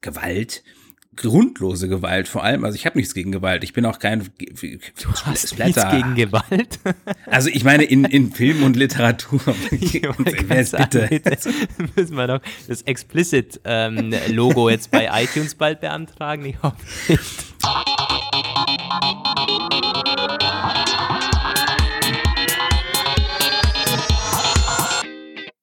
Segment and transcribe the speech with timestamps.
[0.00, 0.62] Gewalt
[1.16, 2.64] grundlose Gewalt vor allem.
[2.64, 3.64] Also ich habe nichts gegen Gewalt.
[3.64, 5.64] Ich bin auch kein du hast Splatter.
[5.64, 6.78] nichts gegen Gewalt.
[7.26, 9.40] Also ich meine in, in Film und Literatur.
[9.70, 11.08] Wer ist bitte?
[11.96, 16.44] Müssen wir noch das Explicit ähm, Logo jetzt bei iTunes bald beantragen?
[16.44, 16.76] Ich hoffe
[17.08, 17.22] nicht.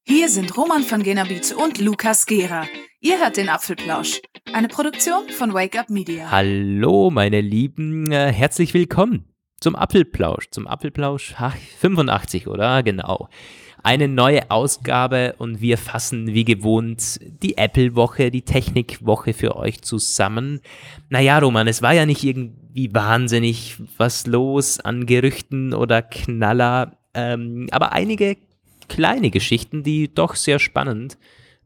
[0.05, 2.65] Hier sind Roman von Genabit und Lukas Gera.
[3.02, 4.20] Ihr hört den Apfelplausch,
[4.52, 6.31] eine Produktion von Wake Up Media.
[6.31, 9.23] Hallo, meine Lieben, äh, herzlich willkommen
[9.62, 11.34] zum Apfelplausch, zum Apfelplausch
[11.80, 12.84] 85, oder?
[12.84, 13.30] Genau.
[13.84, 20.59] Eine neue Ausgabe und wir fassen wie gewohnt die Apple-Woche, die Technik-Woche für euch zusammen.
[21.08, 27.70] Naja, Roman, es war ja nicht irgendwie wahnsinnig was los an Gerüchten oder Knaller, ähm,
[27.72, 28.36] aber einige
[28.89, 31.17] kleine Geschichten, die doch sehr spannend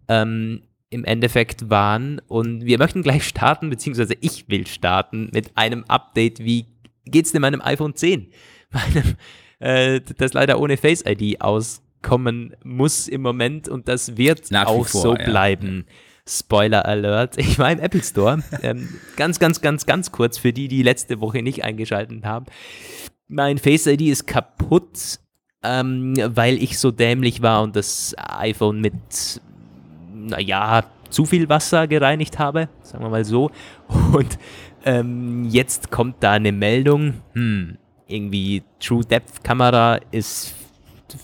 [0.07, 0.61] ähm,
[0.93, 2.21] im Endeffekt waren.
[2.27, 6.39] Und wir möchten gleich starten, beziehungsweise ich will starten mit einem Update.
[6.39, 6.67] Wie
[7.05, 8.27] geht's denn meinem iPhone 10?
[8.71, 9.15] Meinem,
[9.59, 14.87] äh, das leider ohne Face ID auskommen muss im Moment und das wird Nach auch
[14.87, 15.85] vor, so bleiben.
[15.87, 15.93] Ja.
[16.25, 17.37] Spoiler Alert.
[17.37, 18.41] Ich war im Apple Store.
[18.63, 22.45] ähm, ganz, ganz, ganz, ganz kurz für die, die letzte Woche nicht eingeschaltet haben.
[23.27, 25.19] Mein Face ID ist kaputt,
[25.63, 28.93] ähm, weil ich so dämlich war und das iPhone mit
[30.13, 33.51] naja, zu viel Wasser gereinigt habe, sagen wir mal so.
[34.13, 34.37] Und
[34.85, 40.55] ähm, jetzt kommt da eine Meldung, hm, irgendwie True Depth Kamera ist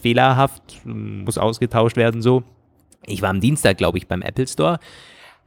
[0.02, 2.44] fehlerhaft, muss ausgetauscht werden so.
[3.06, 4.80] Ich war am Dienstag, glaube ich, beim Apple Store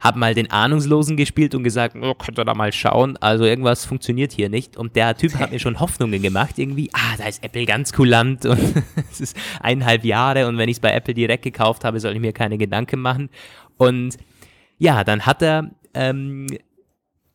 [0.03, 3.15] habe mal den Ahnungslosen gespielt und gesagt, oh, könnt ihr da mal schauen.
[3.17, 4.75] Also irgendwas funktioniert hier nicht.
[4.75, 8.45] Und der Typ hat mir schon Hoffnungen gemacht, irgendwie, ah, da ist Apple ganz kulant
[8.45, 8.59] und
[9.11, 12.19] es ist eineinhalb Jahre und wenn ich es bei Apple direkt gekauft habe, soll ich
[12.19, 13.29] mir keine Gedanken machen.
[13.77, 14.17] Und
[14.77, 16.47] ja, dann hat er ähm,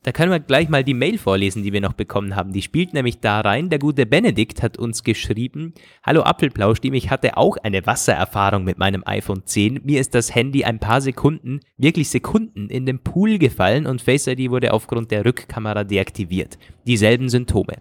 [0.09, 2.55] da können wir gleich mal die Mail vorlesen, die wir noch bekommen haben.
[2.55, 3.69] Die spielt nämlich da rein.
[3.69, 9.03] Der gute Benedikt hat uns geschrieben: Hallo Apfelplauschteam, ich hatte auch eine Wassererfahrung mit meinem
[9.05, 9.83] iPhone 10.
[9.85, 14.29] Mir ist das Handy ein paar Sekunden, wirklich Sekunden, in den Pool gefallen und Face
[14.29, 16.57] ID wurde aufgrund der Rückkamera deaktiviert.
[16.87, 17.75] Dieselben Symptome.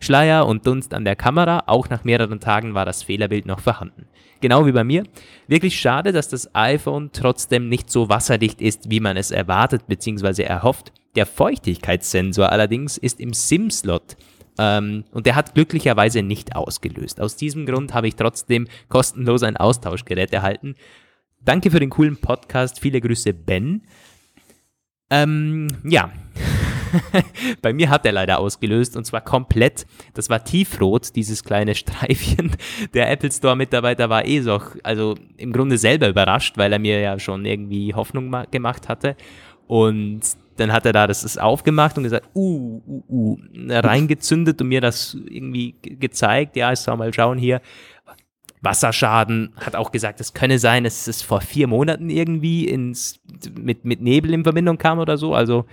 [0.00, 4.04] Schleier und Dunst an der Kamera, auch nach mehreren Tagen war das Fehlerbild noch vorhanden.
[4.42, 5.04] Genau wie bei mir.
[5.48, 10.42] Wirklich schade, dass das iPhone trotzdem nicht so wasserdicht ist, wie man es erwartet bzw.
[10.42, 10.92] erhofft.
[11.16, 14.16] Der Feuchtigkeitssensor allerdings ist im SIM-Slot
[14.58, 17.20] ähm, und der hat glücklicherweise nicht ausgelöst.
[17.20, 20.74] Aus diesem Grund habe ich trotzdem kostenlos ein Austauschgerät erhalten.
[21.42, 22.80] Danke für den coolen Podcast.
[22.80, 23.82] Viele Grüße, Ben.
[25.08, 26.12] Ähm, ja.
[27.62, 29.86] Bei mir hat er leider ausgelöst und zwar komplett.
[30.14, 32.56] Das war tiefrot, dieses kleine Streifchen.
[32.94, 37.00] Der Apple Store Mitarbeiter war eh so, also im Grunde selber überrascht, weil er mir
[37.00, 39.16] ja schon irgendwie Hoffnung gemacht hatte.
[39.70, 40.22] Und
[40.56, 43.38] dann hat er da das ist aufgemacht und gesagt, uh, uh, uh,
[43.68, 46.56] reingezündet und mir das irgendwie gezeigt.
[46.56, 47.60] Ja, ich soll mal schauen hier.
[48.62, 53.20] Wasserschaden, hat auch gesagt, es könne sein, dass es vor vier Monaten irgendwie ins,
[53.56, 55.34] mit, mit Nebel in Verbindung kam oder so.
[55.34, 55.66] Also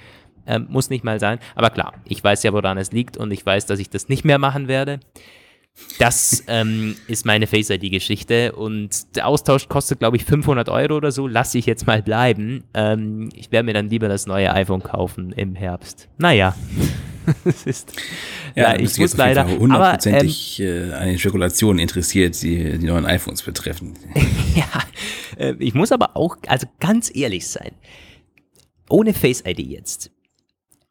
[0.45, 1.39] ähm, muss nicht mal sein.
[1.55, 4.25] Aber klar, ich weiß ja, woran es liegt und ich weiß, dass ich das nicht
[4.25, 4.99] mehr machen werde.
[5.99, 11.11] Das ähm, ist meine Face ID-Geschichte und der Austausch kostet, glaube ich, 500 Euro oder
[11.11, 11.27] so.
[11.27, 12.63] Lasse ich jetzt mal bleiben.
[12.73, 16.07] Ähm, ich werde mir dann lieber das neue iPhone kaufen im Herbst.
[16.17, 16.55] Naja.
[17.45, 17.93] es ist,
[18.55, 19.47] ja, ja ich muss leider.
[19.47, 23.93] hundertprozentig ähm, äh, an den Spekulationen interessiert, die die neuen iPhones betreffen.
[24.55, 24.83] ja,
[25.37, 27.71] äh, ich muss aber auch, also ganz ehrlich sein.
[28.89, 30.11] Ohne Face ID jetzt.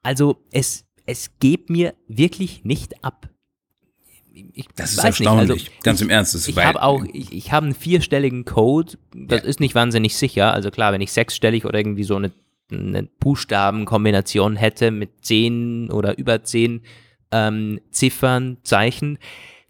[0.03, 3.31] Also es, es geht mir wirklich nicht ab
[4.53, 6.35] ich das ist erstaunlich, also, ganz ich, im Ernst.
[6.35, 9.49] Das ich habe auch, ich, ich habe einen vierstelligen Code, das ja.
[9.49, 10.53] ist nicht wahnsinnig sicher.
[10.53, 12.33] Also klar, wenn ich sechsstellig oder irgendwie so eine,
[12.71, 16.83] eine Buchstabenkombination hätte mit zehn oder über zehn
[17.33, 19.19] ähm, Ziffern, Zeichen,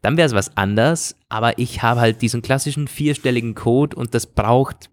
[0.03, 1.16] dann wäre es was anders.
[1.28, 4.91] Aber ich habe halt diesen klassischen vierstelligen Code und das braucht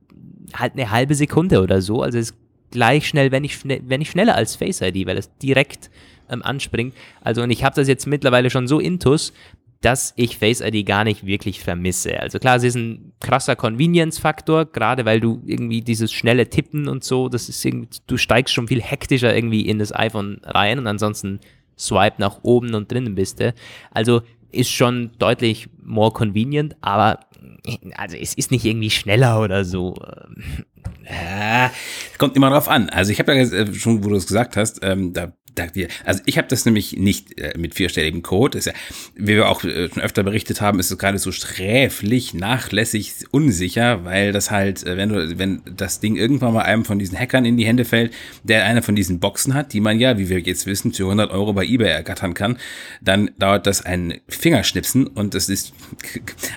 [0.53, 2.01] halt eine halbe Sekunde oder so.
[2.01, 2.37] Also es ist
[2.71, 5.89] gleich schnell, wenn ich, wenn ich schneller als Face ID, weil es direkt
[6.29, 6.93] ähm, anspringt.
[7.21, 9.33] Also und ich habe das jetzt mittlerweile schon so intus,
[9.83, 12.17] dass ich Face ID gar nicht wirklich vermisse.
[12.19, 17.03] Also klar, es ist ein krasser Convenience-Faktor, gerade weil du irgendwie dieses schnelle Tippen und
[17.03, 20.87] so, das ist irgendwie, du steigst schon viel hektischer irgendwie in das iPhone rein und
[20.87, 21.41] ansonsten
[21.77, 23.53] swipe nach oben und drinnen bist du.
[23.91, 24.21] Also
[24.53, 27.19] ist schon deutlich more convenient, aber
[27.95, 29.95] also es ist nicht irgendwie schneller oder so.
[31.05, 31.71] Ja,
[32.17, 32.89] kommt immer drauf an.
[32.89, 35.33] Also ich habe ja äh, schon, wo du es gesagt hast, ähm, da
[36.05, 38.57] also ich habe das nämlich nicht äh, mit vierstelligem Code.
[38.57, 38.73] Ist ja,
[39.15, 44.03] wie wir auch äh, schon öfter berichtet haben, ist es gerade so sträflich, nachlässig, unsicher,
[44.05, 47.45] weil das halt, äh, wenn du, wenn das Ding irgendwann mal einem von diesen Hackern
[47.45, 48.13] in die Hände fällt,
[48.43, 51.31] der eine von diesen Boxen hat, die man ja, wie wir jetzt wissen, für 100
[51.31, 52.57] Euro bei eBay ergattern kann,
[53.01, 55.73] dann dauert das ein Fingerschnipsen und das ist,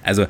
[0.02, 0.26] also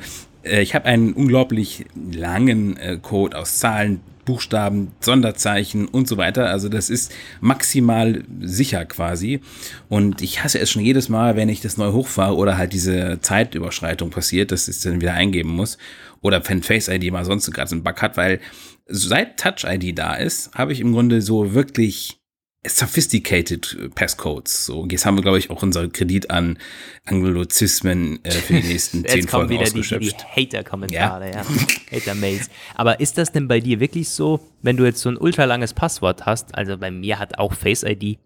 [0.49, 6.49] ich habe einen unglaublich langen Code aus Zahlen, Buchstaben, Sonderzeichen und so weiter.
[6.49, 9.39] Also das ist maximal sicher quasi.
[9.87, 13.19] Und ich hasse es schon jedes Mal, wenn ich das neu hochfahre oder halt diese
[13.21, 15.77] Zeitüberschreitung passiert, dass ich dann wieder eingeben muss.
[16.21, 18.41] Oder wenn Face ID mal sonst gerade so einen Bug hat, weil
[18.87, 22.19] seit Touch ID da ist, habe ich im Grunde so wirklich
[22.69, 24.65] sophisticated Passcodes.
[24.65, 26.57] So, jetzt haben wir, glaube ich, auch unseren Kredit an
[27.05, 31.41] Anglozismen äh, für die nächsten zehn Jetzt kommen wieder die, die Hater-Kommentare, ja.
[31.41, 31.45] ja.
[31.91, 32.49] Hater-Mails.
[32.75, 36.25] Aber ist das denn bei dir wirklich so, wenn du jetzt so ein ultralanges Passwort
[36.25, 36.55] hast?
[36.55, 38.19] Also bei mir hat auch Face ID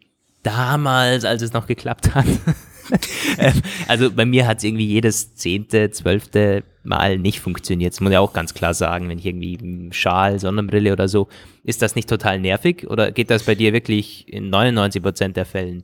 [0.43, 2.25] damals, als es noch geklappt hat,
[3.87, 7.93] also bei mir hat es irgendwie jedes zehnte, zwölfte Mal nicht funktioniert.
[7.93, 11.27] Das muss ich auch ganz klar sagen, wenn ich irgendwie Schal, Sonnenbrille oder so,
[11.63, 15.45] ist das nicht total nervig oder geht das bei dir wirklich in 99 Prozent der
[15.45, 15.83] Fällen?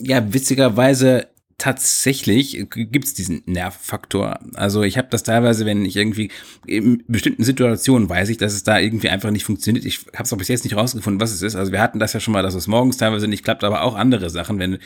[0.00, 1.26] Ja, witzigerweise
[1.58, 4.38] tatsächlich gibt's diesen Nervfaktor.
[4.54, 6.30] Also ich habe das teilweise, wenn ich irgendwie
[6.66, 9.84] in bestimmten Situationen weiß ich, dass es da irgendwie einfach nicht funktioniert.
[9.84, 11.56] Ich habe es auch bis jetzt nicht rausgefunden, was es ist.
[11.56, 13.96] Also wir hatten das ja schon mal, dass es morgens teilweise nicht klappt, aber auch
[13.96, 14.78] andere Sachen, wenn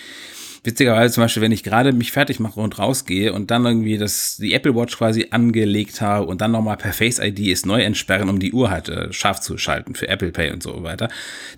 [0.65, 4.37] witzigerweise zum Beispiel, wenn ich gerade mich fertig mache und rausgehe und dann irgendwie das,
[4.37, 8.29] die Apple Watch quasi angelegt habe und dann nochmal per Face ID es neu entsperren,
[8.29, 11.09] um die Uhr halt äh, scharf zu schalten für Apple Pay und so weiter,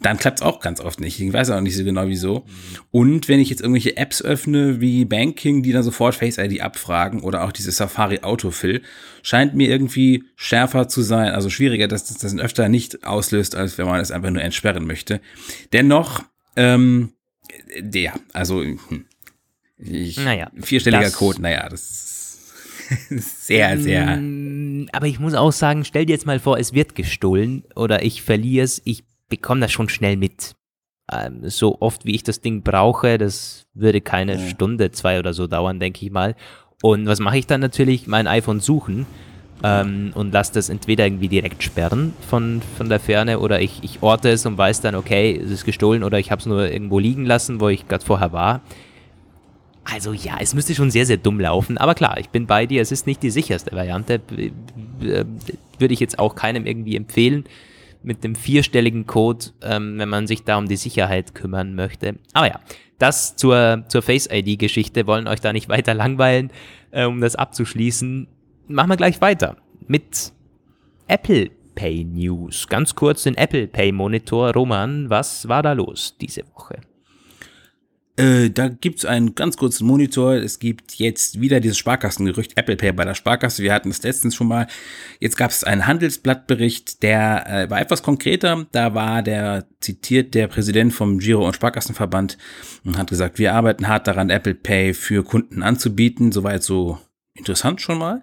[0.01, 1.21] dann klappt es auch ganz oft nicht.
[1.21, 2.47] Ich weiß auch nicht so genau wieso.
[2.91, 7.21] Und wenn ich jetzt irgendwelche Apps öffne wie Banking, die dann sofort Face ID abfragen
[7.21, 8.81] oder auch diese Safari Autofill,
[9.23, 13.77] scheint mir irgendwie schärfer zu sein, also schwieriger, dass das, das öfter nicht auslöst, als
[13.77, 15.21] wenn man es einfach nur entsperren möchte.
[15.73, 16.23] Dennoch,
[16.57, 17.13] ähm,
[17.79, 19.07] der, also hm,
[19.79, 21.81] ich, naja, vierstelliger Code, naja, das
[23.11, 24.17] ist sehr, sehr.
[24.17, 28.03] Mm, aber ich muss auch sagen, stell dir jetzt mal vor, es wird gestohlen oder
[28.03, 30.55] ich verliere es, ich bekomme das schon schnell mit.
[31.13, 34.49] Ähm, so oft wie ich das Ding brauche, das würde keine ja.
[34.49, 36.35] Stunde, zwei oder so dauern, denke ich mal.
[36.83, 38.07] Und was mache ich dann natürlich?
[38.07, 39.07] Mein iPhone suchen
[39.63, 44.03] ähm, und lasse das entweder irgendwie direkt sperren von, von der Ferne oder ich, ich
[44.03, 46.99] orte es und weiß dann, okay, es ist gestohlen oder ich habe es nur irgendwo
[46.99, 48.63] liegen lassen, wo ich gerade vorher war.
[49.85, 51.77] Also ja, es müsste schon sehr, sehr dumm laufen.
[51.79, 54.21] Aber klar, ich bin bei dir, es ist nicht die sicherste Variante.
[54.37, 55.25] Äh,
[55.79, 57.45] würde ich jetzt auch keinem irgendwie empfehlen
[58.03, 62.17] mit dem vierstelligen Code, ähm, wenn man sich da um die Sicherheit kümmern möchte.
[62.33, 62.61] Aber ja,
[62.99, 66.51] das zur, zur Face-ID-Geschichte, wollen euch da nicht weiter langweilen,
[66.91, 68.29] äh, um das abzuschließen
[68.69, 69.57] machen wir gleich weiter
[69.87, 70.33] mit
[71.07, 72.69] Apple Pay News.
[72.69, 74.53] Ganz kurz den Apple Pay Monitor.
[74.53, 76.81] Roman, was war da los diese Woche?
[78.17, 80.35] Äh, da gibt's einen ganz kurzen Monitor.
[80.35, 83.65] Es gibt jetzt wieder dieses Sparkassengerücht Apple Pay bei der Sparkasse.
[83.65, 84.69] Wir hatten es letztens schon mal.
[85.19, 88.67] Jetzt gab es einen Handelsblattbericht, der äh, war etwas konkreter.
[88.71, 92.39] Da war der zitiert der Präsident vom Giro- und Sparkassenverband
[92.85, 96.31] und hat gesagt, wir arbeiten hart daran, Apple Pay für Kunden anzubieten.
[96.31, 97.01] Soweit so
[97.37, 98.23] interessant schon mal,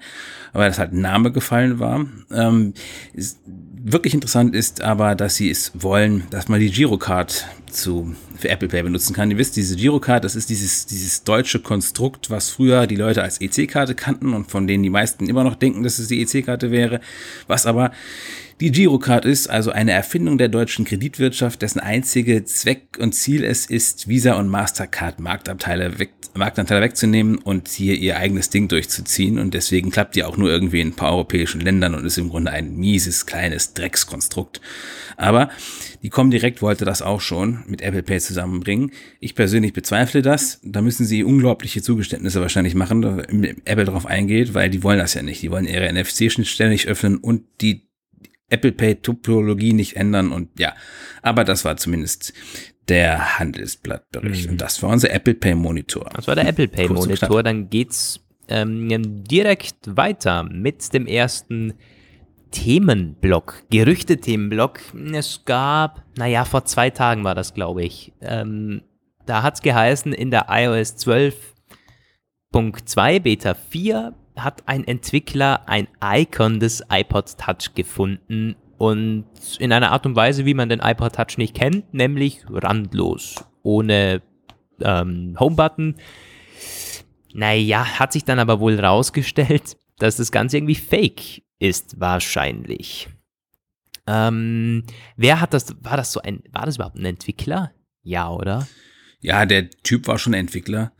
[0.53, 2.05] weil das halt Name gefallen war.
[2.31, 2.73] Ähm,
[3.13, 3.39] ist,
[3.83, 8.69] wirklich interessant ist aber, dass sie es wollen, dass man die Girocard zu, für Apple
[8.69, 9.29] Pay benutzen kann.
[9.29, 13.41] Ihr wisst, diese Girocard, das ist dieses, dieses deutsche Konstrukt, was früher die Leute als
[13.41, 17.01] EC-Karte kannten und von denen die meisten immer noch denken, dass es die EC-Karte wäre,
[17.47, 17.91] was aber
[18.61, 23.65] die Girocard ist also eine Erfindung der deutschen Kreditwirtschaft, dessen einzige Zweck und Ziel es
[23.65, 29.39] ist, Visa und Mastercard Marktanteile, weg, Marktanteile wegzunehmen und hier ihr eigenes Ding durchzuziehen.
[29.39, 32.29] Und deswegen klappt die auch nur irgendwie in ein paar europäischen Ländern und ist im
[32.29, 34.61] Grunde ein mieses, kleines Dreckskonstrukt.
[35.17, 35.49] Aber
[36.03, 38.91] die kommen direkt wollte das auch schon mit Apple Pay zusammenbringen.
[39.19, 40.59] Ich persönlich bezweifle das.
[40.63, 43.17] Da müssen sie unglaubliche Zugeständnisse wahrscheinlich machen, da
[43.65, 45.41] Apple darauf eingeht, weil die wollen das ja nicht.
[45.41, 47.90] Die wollen ihre NFC-Schnittstelle nicht öffnen und die
[48.51, 50.73] Apple Pay Topologie nicht ändern und ja,
[51.21, 52.33] aber das war zumindest
[52.87, 54.51] der Handelsblattbericht mhm.
[54.51, 56.09] und das war unser Apple Pay Monitor.
[56.13, 61.73] Das war der Apple Pay Monitor, dann geht's ähm, direkt weiter mit dem ersten
[62.51, 64.79] Themenblock, Gerüchte-Themenblock.
[65.13, 68.11] Es gab, naja, vor zwei Tagen war das, glaube ich.
[68.21, 68.81] Ähm,
[69.25, 76.83] da hat's geheißen, in der iOS 12.2 Beta 4 hat ein Entwickler ein Icon des
[76.89, 79.25] iPod Touch gefunden und
[79.59, 84.21] in einer Art und Weise, wie man den iPod Touch nicht kennt, nämlich randlos, ohne
[84.81, 85.95] ähm, Home-Button.
[87.33, 93.07] Naja, hat sich dann aber wohl rausgestellt, dass das Ganze irgendwie fake ist, wahrscheinlich.
[94.07, 94.83] Ähm,
[95.15, 97.71] wer hat das, war das so ein, war das überhaupt ein Entwickler?
[98.01, 98.67] Ja, oder?
[99.19, 100.91] Ja, der Typ war schon Entwickler.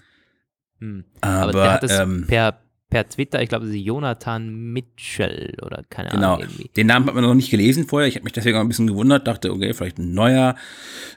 [0.80, 1.06] Hm.
[1.22, 5.56] Aber, Aber, der hat es ähm, per, per Twitter, ich glaube, es ist Jonathan Mitchell
[5.66, 6.34] oder keine Genau.
[6.34, 6.70] Ahnung irgendwie.
[6.76, 8.08] Den Namen hat man noch nicht gelesen vorher.
[8.08, 10.56] Ich habe mich deswegen auch ein bisschen gewundert, dachte, okay, vielleicht ein neuer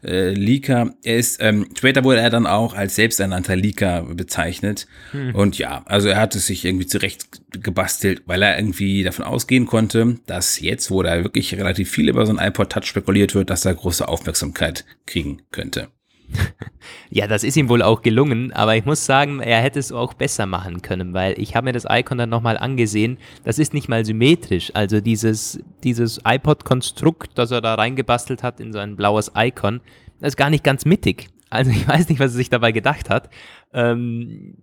[0.04, 0.94] äh, Leaker.
[1.02, 4.86] Er ist, ähm, später wurde er dann auch als selbsternannter Leaker bezeichnet.
[5.10, 5.34] Hm.
[5.34, 9.66] Und ja, also er hat es sich irgendwie zurecht gebastelt, weil er irgendwie davon ausgehen
[9.66, 13.50] konnte, dass jetzt, wo da wirklich relativ viel über so ein iPod Touch spekuliert wird,
[13.50, 15.88] dass er große Aufmerksamkeit kriegen könnte.
[17.10, 20.14] Ja, das ist ihm wohl auch gelungen, aber ich muss sagen, er hätte es auch
[20.14, 23.18] besser machen können, weil ich habe mir das Icon dann nochmal angesehen.
[23.44, 24.72] Das ist nicht mal symmetrisch.
[24.74, 29.80] Also dieses, dieses iPod-Konstrukt, das er da reingebastelt hat in so ein blaues Icon,
[30.20, 31.28] das ist gar nicht ganz mittig.
[31.50, 33.30] Also ich weiß nicht, was er sich dabei gedacht hat.
[33.72, 34.56] Ähm,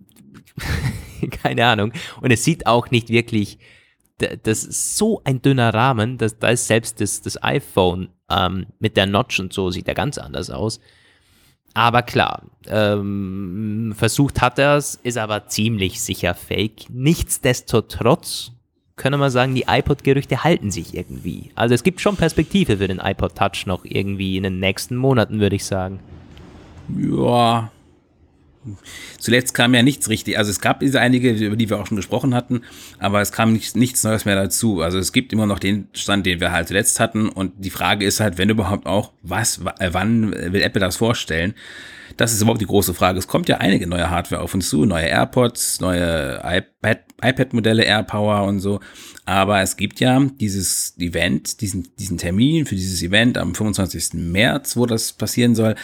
[1.42, 1.92] keine Ahnung.
[2.20, 3.58] Und es sieht auch nicht wirklich,
[4.18, 8.96] das ist so ein dünner Rahmen, dass da ist selbst das, das iPhone ähm, mit
[8.96, 10.80] der Notch und so sieht ja ganz anders aus.
[11.74, 16.90] Aber klar, ähm, versucht hat er es, ist aber ziemlich sicher fake.
[16.90, 18.52] Nichtsdestotrotz
[18.96, 21.50] können wir sagen, die iPod-Gerüchte halten sich irgendwie.
[21.54, 25.40] Also es gibt schon Perspektive für den iPod Touch noch irgendwie in den nächsten Monaten,
[25.40, 26.00] würde ich sagen.
[26.88, 27.70] Ja.
[29.18, 30.38] Zuletzt kam ja nichts richtig.
[30.38, 32.62] Also es gab diese einige, über die wir auch schon gesprochen hatten,
[32.98, 34.82] aber es kam nichts, nichts Neues mehr dazu.
[34.82, 37.28] Also es gibt immer noch den Stand, den wir halt zuletzt hatten.
[37.28, 41.54] Und die Frage ist halt, wenn überhaupt auch, was, wann will Apple das vorstellen?
[42.16, 43.18] Das ist überhaupt die große Frage.
[43.18, 48.44] Es kommt ja einige neue Hardware auf uns zu, neue AirPods, neue iPad, iPad-Modelle, AirPower
[48.44, 48.80] und so.
[49.24, 54.14] Aber es gibt ja dieses Event, diesen, diesen Termin für dieses Event am 25.
[54.14, 55.74] März, wo das passieren soll,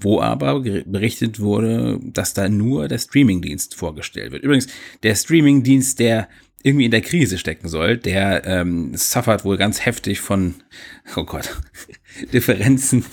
[0.00, 4.44] wo aber berichtet wurde, dass da nur der Streamingdienst vorgestellt wird.
[4.44, 4.68] Übrigens,
[5.02, 6.28] der Streamingdienst, der
[6.62, 10.56] irgendwie in der Krise stecken soll, der ähm, suffert wohl ganz heftig von,
[11.16, 11.56] oh Gott,
[12.32, 13.04] Differenzen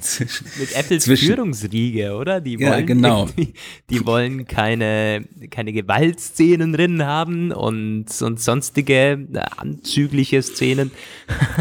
[0.00, 2.40] zwischen, Mit Apples Zwischen- Führungsriege, oder?
[2.40, 3.24] Die Ja, wollen genau.
[3.36, 3.54] irgendwie-
[3.90, 10.90] Die wollen keine, keine Gewaltszenen drin haben und, und sonstige äh, anzügliche Szenen.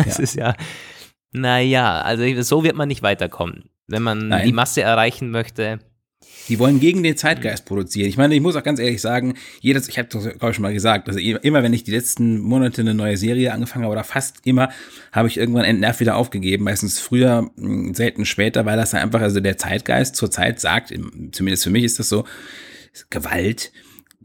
[0.05, 0.23] Das Ja.
[0.23, 0.55] ist ja,
[1.31, 3.65] naja, also so wird man nicht weiterkommen.
[3.87, 4.45] Wenn man Nein.
[4.47, 5.79] die Masse erreichen möchte,
[6.47, 8.07] Die wollen gegen den Zeitgeist produzieren.
[8.07, 10.61] Ich meine, ich muss auch ganz ehrlich sagen, jedes, ich habe das glaube ich schon
[10.61, 14.03] mal gesagt, also immer wenn ich die letzten Monate eine neue Serie angefangen habe oder
[14.03, 14.69] fast immer,
[15.11, 16.65] habe ich irgendwann entnervt wieder aufgegeben.
[16.65, 20.93] Meistens früher, mh, selten später, weil das einfach, also der Zeitgeist zur Zeit sagt,
[21.31, 22.25] zumindest für mich ist das so,
[23.09, 23.71] Gewalt,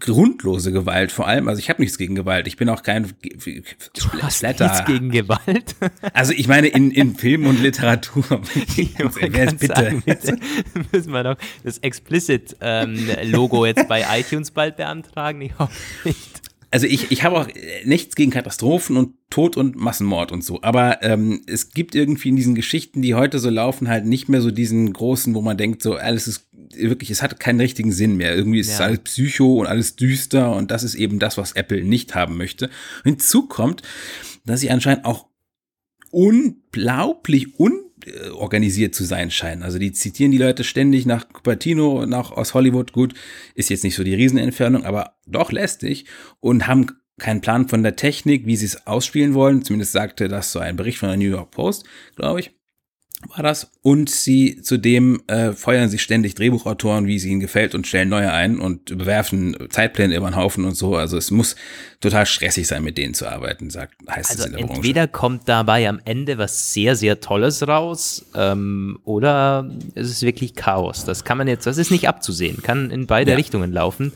[0.00, 1.48] grundlose Gewalt vor allem.
[1.48, 2.46] Also ich habe nichts gegen Gewalt.
[2.46, 5.76] Ich bin auch kein du hast nichts gegen Gewalt.
[6.12, 8.24] Also ich meine in, in Film und Literatur.
[8.50, 9.66] Wer bitte?
[9.66, 10.36] sagen, bitte
[10.92, 15.40] müssen wir doch das Explicit-Logo jetzt bei iTunes bald beantragen.
[15.42, 15.72] Ich hoffe
[16.04, 16.49] nicht.
[16.72, 20.62] Also ich, ich habe auch äh, nichts gegen Katastrophen und Tod und Massenmord und so.
[20.62, 24.40] Aber ähm, es gibt irgendwie in diesen Geschichten, die heute so laufen, halt nicht mehr
[24.40, 28.16] so diesen großen, wo man denkt, so alles ist wirklich, es hat keinen richtigen Sinn
[28.16, 28.34] mehr.
[28.36, 28.84] Irgendwie ist es Ja.
[28.86, 32.70] alles psycho und alles düster und das ist eben das, was Apple nicht haben möchte.
[33.04, 33.82] Hinzu kommt,
[34.44, 35.26] dass sie anscheinend auch
[36.10, 37.58] unglaublich
[38.50, 39.62] unorganisiert zu sein scheinen.
[39.62, 42.92] Also die zitieren die Leute ständig nach Cupertino, nach aus Hollywood.
[42.92, 43.14] Gut,
[43.54, 46.06] ist jetzt nicht so die Riesenentfernung, aber doch lästig
[46.40, 46.86] und haben
[47.18, 49.62] keinen Plan von der Technik, wie sie es ausspielen wollen.
[49.62, 51.84] Zumindest sagte das so ein Bericht von der New York Post,
[52.16, 52.59] glaube ich
[53.28, 53.70] war das.
[53.82, 58.32] Und sie zudem äh, feuern sie ständig Drehbuchautoren, wie es ihnen gefällt, und stellen neue
[58.32, 60.96] ein und bewerfen Zeitpläne über den Haufen und so.
[60.96, 61.54] Also es muss
[62.00, 64.74] total stressig sein, mit denen zu arbeiten, sagt, heißt Also es in der Branche.
[64.76, 70.54] entweder kommt dabei am Ende was sehr, sehr Tolles raus ähm, oder es ist wirklich
[70.54, 71.04] Chaos.
[71.04, 73.36] Das kann man jetzt, das ist nicht abzusehen, kann in beide Ja.
[73.36, 74.12] Richtungen laufen.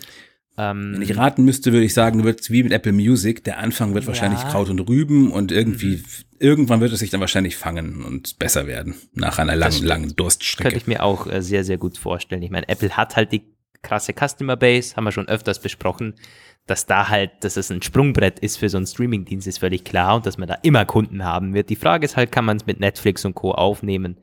[0.56, 3.42] Ähm, Wenn ich raten müsste, würde ich sagen, wird es wie mit Apple Music.
[3.44, 4.50] Der Anfang wird wahrscheinlich Ja.
[4.50, 6.02] Kraut und Rüben und irgendwie,
[6.38, 8.94] irgendwann wird es sich dann wahrscheinlich fangen und besser werden.
[9.14, 10.76] Nach einer langen, langen könnte Durststrecke.
[10.76, 12.42] ich mir auch äh, sehr, sehr gut vorstellen.
[12.42, 13.42] Ich meine, Apple hat halt die
[13.82, 16.14] krasse Customer Base, haben wir schon öfters besprochen,
[16.66, 20.16] dass da halt, dass es ein Sprungbrett ist für so einen Streamingdienst, ist völlig klar
[20.16, 21.68] und dass man da immer Kunden haben wird.
[21.68, 23.52] Die Frage ist halt, kann man es mit Netflix und Co.
[23.52, 24.16] aufnehmen?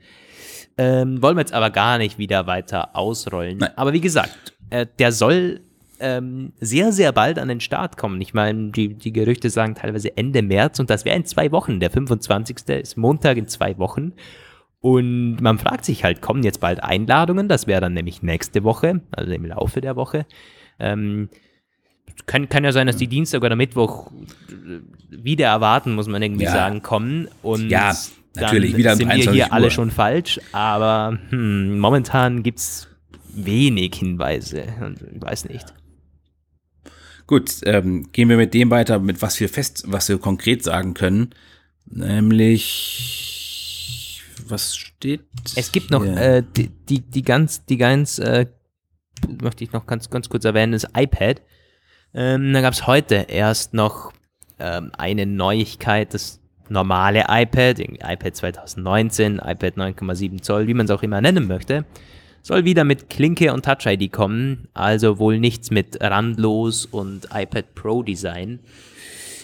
[0.78, 3.58] Ähm, wollen wir jetzt aber gar nicht wieder weiter ausrollen.
[3.58, 3.72] Nein.
[3.76, 5.60] Aber wie gesagt, äh, der soll
[6.02, 8.20] ähm, sehr, sehr bald an den Start kommen.
[8.22, 11.80] Ich meine, die, die Gerüchte sagen teilweise Ende März und das wäre in zwei Wochen.
[11.80, 12.58] Der 25.
[12.70, 14.14] ist Montag in zwei Wochen.
[14.82, 17.48] Und man fragt sich halt, kommen jetzt bald Einladungen?
[17.48, 20.26] Das wäre dann nämlich nächste Woche, also im Laufe der Woche.
[20.80, 21.30] Ähm,
[22.26, 24.12] kann, kann ja sein, dass die Dienstag oder Mittwoch
[24.50, 24.80] äh,
[25.10, 26.52] wieder erwarten, muss man irgendwie Ja.
[26.52, 27.28] sagen, kommen.
[27.44, 27.96] Und Ja,
[28.36, 29.72] natürlich, dann wieder sind wir 23 hier alle Uhr.
[29.72, 30.40] schon falsch.
[30.52, 32.88] Aber hm, momentan gibt's
[33.34, 34.64] wenig Hinweise.
[35.16, 35.74] Ich weiß nicht.
[37.32, 40.94] Gut, ähm, gehen wir mit dem weiter, mit was wir fest, was wir konkret sagen
[40.94, 41.30] können.
[41.86, 43.32] Nämlich,
[44.48, 45.22] was steht?
[45.56, 48.48] Es gibt noch äh, die, die, die ganz, die ganz, äh,
[49.42, 51.42] möchte ich noch ganz, ganz kurz erwähnen, das iPad.
[52.14, 54.12] Ähm, da gab es heute erst noch
[54.60, 61.02] ähm, eine Neuigkeit, das normale iPad, iPad 2019, iPad 9,7 Zoll, wie man es auch
[61.02, 61.86] immer nennen möchte,
[62.42, 67.76] soll wieder mit Klinke und Touch ID kommen, also wohl nichts mit randlos und iPad
[67.76, 68.60] Pro Design.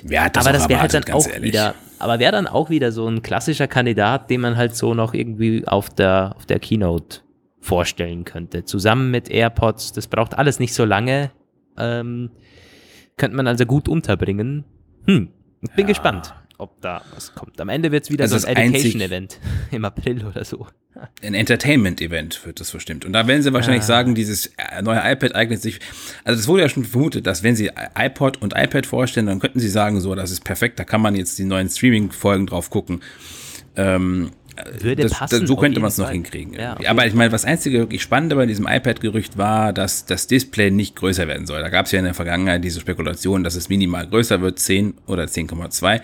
[0.07, 1.53] Ja, das aber das wäre halt dann auch ehrlich.
[1.53, 5.13] wieder, aber wäre dann auch wieder so ein klassischer Kandidat, den man halt so noch
[5.13, 7.21] irgendwie auf der, auf der Keynote
[7.59, 8.63] vorstellen könnte.
[8.63, 11.31] Zusammen mit AirPods, das braucht alles nicht so lange.
[11.77, 12.31] Ähm,
[13.17, 14.63] könnte man also gut unterbringen.
[15.05, 15.29] Hm,
[15.61, 15.87] ich bin ja.
[15.87, 17.59] gespannt ob da was kommt.
[17.61, 19.39] Am Ende wird es wieder also so ein Education-Event
[19.71, 20.67] im April oder so.
[21.21, 23.05] Ein Entertainment-Event wird das bestimmt.
[23.05, 23.87] Und da werden sie wahrscheinlich ah.
[23.87, 25.79] sagen, dieses neue iPad eignet sich.
[26.23, 29.59] Also es wurde ja schon vermutet, dass wenn sie iPod und iPad vorstellen, dann könnten
[29.59, 33.01] sie sagen, so, das ist perfekt, da kann man jetzt die neuen Streaming-Folgen drauf gucken.
[33.75, 34.31] Ähm,
[34.79, 35.41] würde das, passen.
[35.41, 36.53] Das, so könnte man es noch hinkriegen.
[36.53, 36.77] Ja.
[36.87, 40.95] Aber ich meine, was einzige wirklich Spannende bei diesem iPad-Gerücht war, dass das Display nicht
[40.95, 41.61] größer werden soll.
[41.61, 44.95] Da gab es ja in der Vergangenheit diese Spekulation, dass es minimal größer wird, 10
[45.05, 46.01] oder 10,2.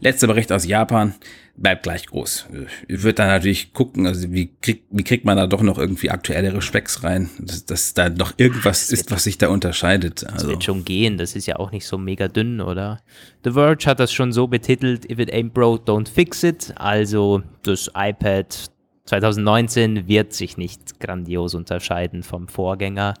[0.00, 1.14] Letzter Bericht aus Japan
[1.56, 2.46] bleibt gleich groß.
[2.88, 6.10] Ich würde dann natürlich gucken, also wie, krieg, wie kriegt man da doch noch irgendwie
[6.10, 10.24] aktuellere Specks rein, dass, dass da noch irgendwas das ist, was sich da unterscheidet.
[10.24, 10.36] Also.
[10.36, 13.00] Das wird schon gehen, das ist ja auch nicht so mega dünn, oder?
[13.44, 16.72] The Verge hat das schon so betitelt, if it ain't broke, don't fix it.
[16.76, 18.70] Also das iPad
[19.04, 23.14] 2019 wird sich nicht grandios unterscheiden vom Vorgänger.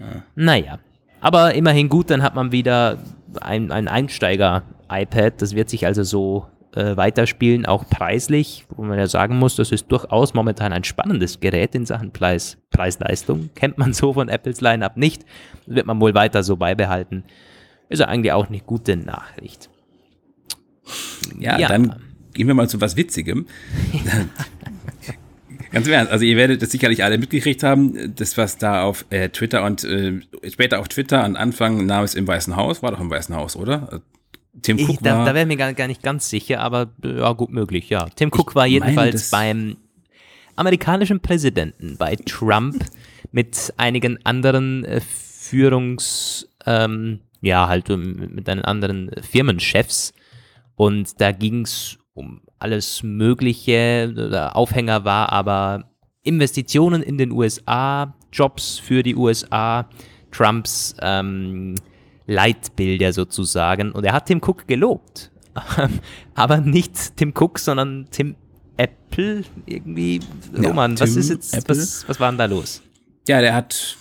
[0.00, 0.24] Ja.
[0.34, 0.78] Naja,
[1.20, 2.98] aber immerhin gut, dann hat man wieder
[3.40, 5.42] ein, ein Einsteiger-iPad.
[5.42, 9.72] Das wird sich also so äh, weiterspielen, auch preislich, wo man ja sagen muss, das
[9.72, 13.50] ist durchaus momentan ein spannendes Gerät in Sachen Preis, Preis-Leistung.
[13.54, 15.24] Kennt man so von Apples Line-Up nicht.
[15.66, 17.24] Das wird man wohl weiter so beibehalten.
[17.88, 19.70] Ist ja eigentlich auch eine gute Nachricht.
[21.38, 21.68] Ja, ja.
[21.68, 21.96] dann
[22.34, 23.46] gehen wir mal zu was Witzigem.
[25.78, 29.06] Ganz im Ernst, also ihr werdet es sicherlich alle mitgekriegt haben, das was da auf
[29.10, 30.20] äh, Twitter und äh,
[30.50, 33.54] später auf Twitter an Anfang nahm es im Weißen Haus, war doch im Weißen Haus,
[33.54, 34.02] oder?
[34.60, 37.30] Tim Cook ich, da, war, da wäre mir gar, gar, nicht ganz sicher, aber ja,
[37.32, 38.08] gut möglich, ja.
[38.16, 39.76] Tim Cook war jedenfalls beim
[40.56, 42.84] amerikanischen Präsidenten, bei Trump,
[43.30, 50.12] mit einigen anderen äh, Führungs, ähm, ja, halt mit einen anderen Firmenchefs.
[50.74, 54.12] Und da ging es um alles Mögliche.
[54.12, 55.90] Der Aufhänger war aber
[56.22, 59.88] Investitionen in den USA, Jobs für die USA,
[60.30, 61.74] Trumps ähm,
[62.26, 63.92] Leitbilder sozusagen.
[63.92, 65.30] Und er hat Tim Cook gelobt.
[66.34, 68.36] aber nicht Tim Cook, sondern Tim
[68.76, 70.20] Apple irgendwie.
[70.56, 72.82] Roman, ja, was ist jetzt, was, was war denn da los?
[73.26, 73.96] Ja, der hat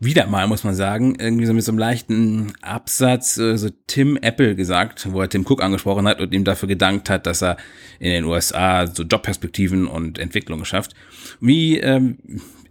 [0.00, 4.16] wieder mal, muss man sagen, irgendwie so mit so einem leichten Absatz äh, so Tim
[4.16, 7.56] Apple gesagt, wo er Tim Cook angesprochen hat und ihm dafür gedankt hat, dass er
[7.98, 10.94] in den USA so Jobperspektiven und Entwicklungen schafft.
[11.40, 12.18] Wie ähm,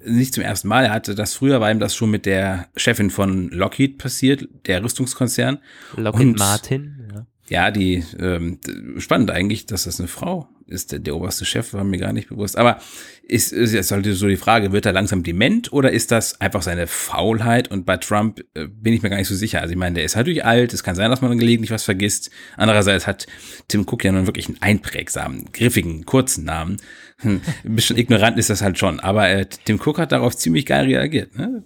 [0.06, 3.10] nicht zum ersten Mal, er hatte das früher, war ihm das schon mit der Chefin
[3.10, 5.60] von Lockheed passiert, der Rüstungskonzern.
[5.96, 7.26] Lockheed und, Martin, ja.
[7.50, 8.60] Ja, die ähm,
[8.98, 10.92] spannend eigentlich, dass das eine Frau ist.
[10.92, 12.58] Der, der oberste Chef war mir gar nicht bewusst.
[12.58, 12.80] Aber
[13.26, 16.62] ist, ist jetzt halt so die Frage, wird er langsam dement oder ist das einfach
[16.62, 17.70] seine Faulheit?
[17.70, 19.62] Und bei Trump äh, bin ich mir gar nicht so sicher.
[19.62, 20.74] Also ich meine, der ist halt natürlich alt.
[20.74, 22.32] Es kann sein, dass man gelegentlich was vergisst.
[22.58, 23.28] Andererseits hat
[23.68, 26.78] Tim Cook ja nun wirklich einen einprägsamen, griffigen, kurzen Namen.
[27.18, 29.00] Hm, ein bisschen ignorant ist das halt schon.
[29.00, 31.38] Aber äh, Tim Cook hat darauf ziemlich geil reagiert.
[31.38, 31.64] Ne?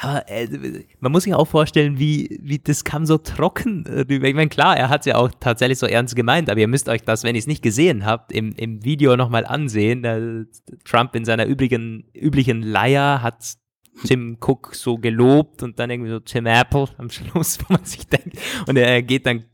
[0.00, 4.28] Aber äh, man muss sich auch vorstellen, wie, wie das kam so trocken rüber.
[4.28, 6.88] Ich meine, klar, er hat es ja auch tatsächlich so ernst gemeint, aber ihr müsst
[6.88, 10.04] euch das, wenn ihr es nicht gesehen habt, im, im Video nochmal ansehen.
[10.04, 10.44] Äh,
[10.84, 13.56] Trump in seiner übrigen, üblichen Leier hat
[14.04, 18.06] Tim Cook so gelobt und dann irgendwie so Tim Apple am Schluss, wo man sich
[18.06, 18.38] denkt.
[18.66, 19.44] Und er geht dann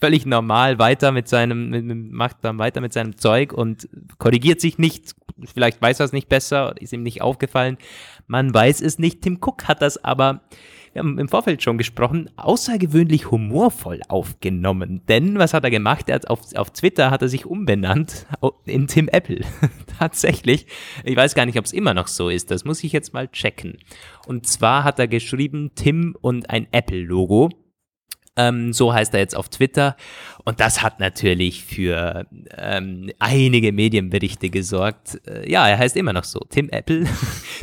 [0.00, 4.78] völlig normal weiter mit seinem, mit, macht dann weiter mit seinem Zeug und korrigiert sich
[4.78, 5.14] nicht.
[5.52, 7.78] Vielleicht weiß er es nicht besser, ist ihm nicht aufgefallen.
[8.26, 9.22] Man weiß es nicht.
[9.22, 10.42] Tim Cook hat das aber,
[10.92, 15.02] wir haben im Vorfeld schon gesprochen, außergewöhnlich humorvoll aufgenommen.
[15.08, 16.08] Denn was hat er gemacht?
[16.08, 18.26] Er hat auf, auf Twitter hat er sich umbenannt
[18.64, 19.40] in Tim Apple.
[19.98, 20.66] Tatsächlich.
[21.04, 22.50] Ich weiß gar nicht, ob es immer noch so ist.
[22.50, 23.78] Das muss ich jetzt mal checken.
[24.26, 27.50] Und zwar hat er geschrieben Tim und ein Apple-Logo.
[28.36, 29.96] Ähm, so heißt er jetzt auf Twitter.
[30.44, 35.20] Und das hat natürlich für ähm, einige Medienberichte gesorgt.
[35.26, 37.06] Äh, ja, er heißt immer noch so, Tim Apple.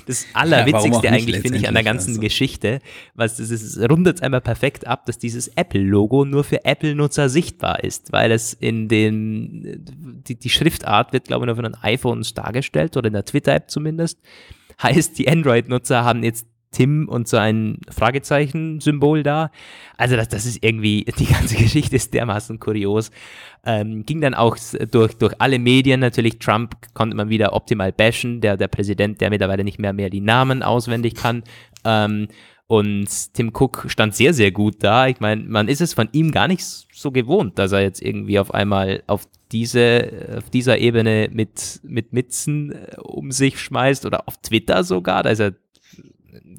[0.08, 2.22] Das Allerwitzigste ja, eigentlich finde ich an der ganzen also.
[2.22, 2.80] Geschichte,
[3.14, 8.12] was das ist, rundet einmal perfekt ab, dass dieses Apple-Logo nur für Apple-Nutzer sichtbar ist,
[8.12, 9.86] weil es in den,
[10.28, 13.70] die, die Schriftart wird, glaube ich, nur von den iPhones dargestellt oder in der Twitter-App
[13.70, 14.20] zumindest.
[14.82, 19.52] Heißt, die Android-Nutzer haben jetzt Tim und so ein Fragezeichen-Symbol da.
[19.98, 23.12] Also das, das ist irgendwie, die ganze Geschichte ist dermaßen kurios.
[23.66, 24.58] Ähm, ging dann auch
[24.90, 26.40] durch, durch alle Medien natürlich.
[26.40, 30.22] Trump konnte man wieder optimal bashen, der, der Präsident, der mittlerweile nicht mehr, mehr die
[30.22, 31.44] Namen auswendig kann.
[31.84, 32.28] Ähm,
[32.72, 35.08] und Tim Cook stand sehr, sehr gut da.
[35.08, 38.40] Ich meine, man ist es von ihm gar nicht so gewohnt, dass er jetzt irgendwie
[38.40, 44.26] auf einmal auf diese, auf dieser Ebene mit, mit Mitzen äh, um sich schmeißt oder
[44.26, 45.24] auf Twitter sogar.
[45.24, 45.54] Da ist er,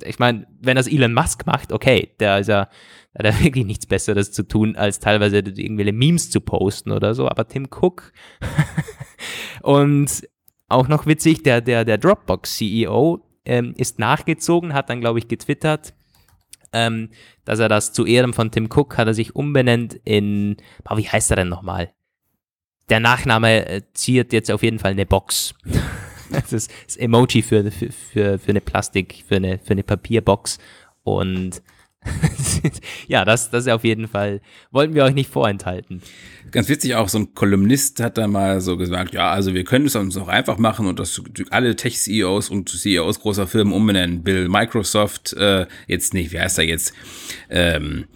[0.05, 2.69] ich meine, wenn das Elon Musk macht, okay, der ist ja,
[3.17, 7.29] hat er wirklich nichts Besseres zu tun, als teilweise irgendwelche Memes zu posten oder so.
[7.29, 8.13] Aber Tim Cook
[9.63, 10.29] und
[10.69, 15.95] auch noch witzig, der, der, der Dropbox-CEO ähm, ist nachgezogen, hat dann, glaube ich, getwittert,
[16.73, 17.11] ähm,
[17.45, 20.57] dass er das zu Ehren von Tim Cook hat er sich umbenennt in,
[20.89, 21.93] oh, wie heißt er denn nochmal?
[22.89, 25.55] Der Nachname äh, ziert jetzt auf jeden Fall eine Box.
[26.41, 30.59] das ist das Emoji für, für, für, für eine Plastik, für eine, für eine Papierbox.
[31.05, 31.63] Und
[33.07, 34.41] ja, das, das ist auf jeden Fall,
[34.71, 36.03] wollten wir euch nicht vorenthalten.
[36.51, 39.87] Ganz witzig auch, so ein Kolumnist hat da mal so gesagt, ja, also wir können
[39.87, 44.23] es uns auch einfach machen und das alle Tech-CEOs und CEOs großer Firmen umbenennen.
[44.23, 46.93] Bill Microsoft, äh, jetzt nicht, wie heißt er jetzt?
[47.49, 48.07] Ähm,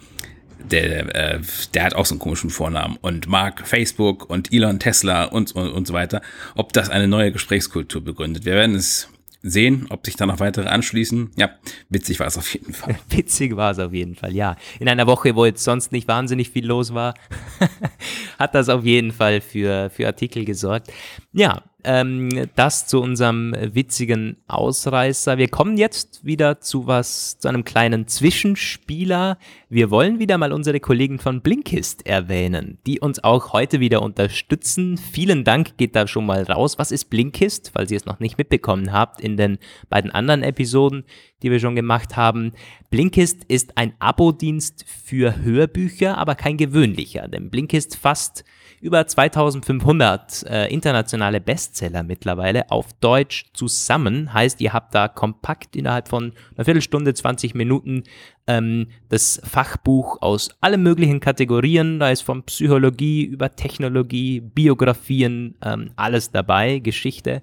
[0.71, 1.41] der, äh,
[1.75, 2.97] der hat auch so einen komischen Vornamen.
[3.01, 6.23] Und Mark Facebook und Elon Tesla und, und, und so weiter.
[6.55, 8.45] Ob das eine neue Gesprächskultur begründet.
[8.45, 9.09] Wir werden es
[9.43, 11.31] sehen, ob sich da noch weitere anschließen.
[11.37, 11.51] Ja,
[11.89, 12.97] witzig war es auf jeden Fall.
[13.11, 14.57] Witzig war es auf jeden Fall, ja.
[14.81, 17.15] In einer Woche, wo jetzt sonst nicht wahnsinnig viel los war,
[18.39, 20.93] hat das auf jeden Fall für, für Artikel gesorgt.
[21.33, 25.39] Ja, ähm, das zu unserem witzigen Ausreißer.
[25.39, 29.39] Wir kommen jetzt wieder zu was, zu einem kleinen Zwischenspieler.
[29.71, 34.99] Wir wollen wieder mal unsere Kollegen von Blinkist erwähnen, die uns auch heute wieder unterstützen.
[34.99, 36.79] Vielen Dank geht da schon mal raus.
[36.79, 37.71] Was ist Blinkist?
[37.73, 41.05] Falls ihr es noch nicht mitbekommen habt in den beiden anderen Episoden,
[41.43, 42.53] die wir schon gemacht haben.
[42.91, 48.45] Blinkist ist ein Abo-Dienst für Hörbücher, aber kein gewöhnlicher, denn Blinkist fasst
[48.81, 54.33] über 2500 äh, internationale Bestseller mittlerweile auf Deutsch zusammen.
[54.33, 58.05] Heißt, ihr habt da kompakt innerhalb von einer Viertelstunde, 20 Minuten
[58.47, 61.99] ähm, das Fachbuch aus allen möglichen Kategorien.
[61.99, 67.43] Da ist von Psychologie über Technologie, Biografien, ähm, alles dabei, Geschichte.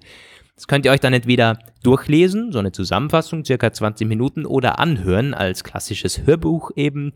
[0.54, 5.34] Das könnt ihr euch dann entweder durchlesen, so eine Zusammenfassung, circa 20 Minuten, oder anhören
[5.34, 7.12] als klassisches Hörbuch eben.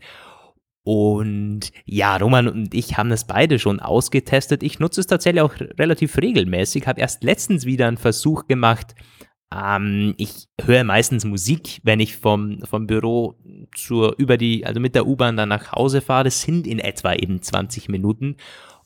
[0.83, 4.63] Und ja, Roman und ich haben das beide schon ausgetestet.
[4.63, 6.87] Ich nutze es tatsächlich auch relativ regelmäßig.
[6.87, 8.95] Habe erst letztens wieder einen Versuch gemacht.
[9.53, 13.35] Ähm, ich höre meistens Musik, wenn ich vom, vom Büro
[13.75, 16.25] zur, über die, also mit der U-Bahn dann nach Hause fahre.
[16.25, 18.37] Das sind in etwa eben 20 Minuten.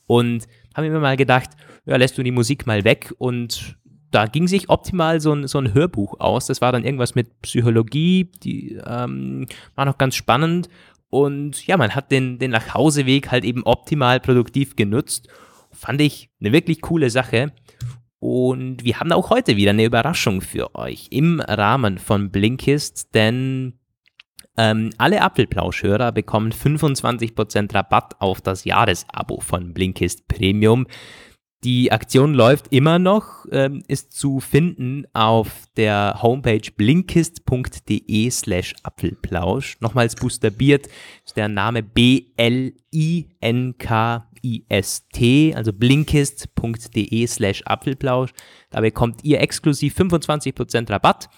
[0.06, 1.52] Und habe mir mal gedacht,
[1.86, 3.78] ja, lässt du die Musik mal weg und
[4.14, 6.46] da ging sich optimal so ein, so ein Hörbuch aus.
[6.46, 10.70] Das war dann irgendwas mit Psychologie, die ähm, war noch ganz spannend.
[11.14, 15.28] Und ja, man hat den, den Nachhauseweg halt eben optimal produktiv genutzt.
[15.72, 17.54] Fand ich eine wirklich coole Sache.
[18.18, 23.78] Und wir haben auch heute wieder eine Überraschung für euch im Rahmen von Blinkist, denn
[24.58, 30.88] ähm, alle Apfelplauschhörer bekommen 25% Rabatt auf das Jahresabo von Blinkist Premium.
[31.64, 39.78] Die Aktion läuft immer noch, ähm, ist zu finden auf der Homepage blinkist.de slash Apfelplausch.
[39.80, 40.88] Nochmals buchstabiert
[41.26, 42.76] ist der Name B-L-I-N-K-I-S-T,
[45.56, 48.32] also blinkist.de slash Apfelplausch.
[48.70, 51.30] Da bekommt ihr exklusiv 25% Rabatt.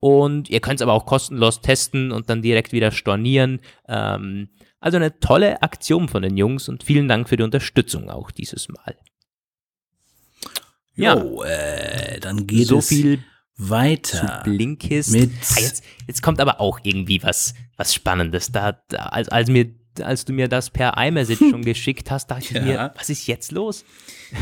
[0.00, 3.60] Und ihr könnt es aber auch kostenlos testen und dann direkt wieder stornieren.
[3.88, 4.48] Ähm,
[4.80, 8.68] also eine tolle Aktion von den Jungs und vielen Dank für die Unterstützung auch dieses
[8.68, 8.96] Mal.
[10.98, 13.20] Ja, jo, äh, dann geht so es viel
[13.56, 14.42] weiter.
[14.42, 15.12] zu Blinkist.
[15.12, 18.50] Mit ah, jetzt, jetzt kommt aber auch irgendwie was, was Spannendes.
[18.50, 22.54] Da, da, als, als, mir, als du mir das per iMessage schon geschickt hast, dachte
[22.54, 22.60] Ja.
[22.60, 23.84] ich mir, was ist jetzt los?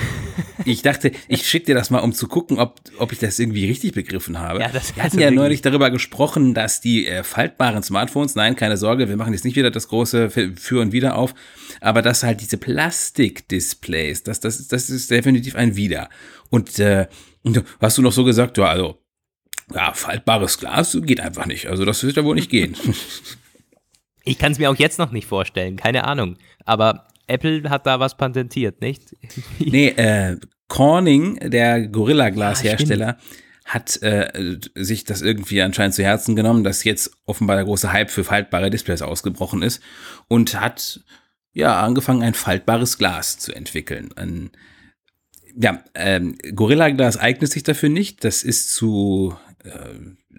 [0.65, 3.67] Ich dachte, ich schicke dir das mal, um zu gucken, ob, ob ich das irgendwie
[3.67, 4.59] richtig begriffen habe.
[4.61, 8.77] Ja, das- wir hatten ja neulich darüber gesprochen, dass die äh, faltbaren Smartphones, nein, keine
[8.77, 11.35] Sorge, wir machen jetzt nicht wieder das große Für und Wider auf,
[11.81, 16.09] aber dass halt diese Plastikdisplays, das, das, ist- das ist definitiv ein Wider.
[16.51, 17.07] Und äh,
[17.43, 18.99] und hast du noch so gesagt, ja, also,
[19.73, 21.67] ja, faltbares Glas geht einfach nicht.
[21.69, 22.77] Also das wird ja wohl nicht gehen.
[24.27, 26.37] Ich kann es mir auch jetzt noch nicht vorstellen, keine Ahnung.
[26.65, 29.17] Aber Apple hat da was patentiert, nicht?
[29.59, 30.37] Nee, äh,
[30.69, 33.19] Corning, der Gorilla-Glashersteller,
[33.65, 38.11] hat äh, sich das irgendwie anscheinend zu Herzen genommen, dass jetzt offenbar der große Hype
[38.11, 39.83] für faltbare Displays ausgebrochen ist
[40.29, 41.01] und hat
[41.53, 44.11] ja angefangen, ein faltbares Glas zu entwickeln.
[44.15, 44.51] Ein,
[45.57, 48.23] ja, ähm, Gorilla Glas eignet sich dafür nicht.
[48.23, 49.71] Das ist zu äh,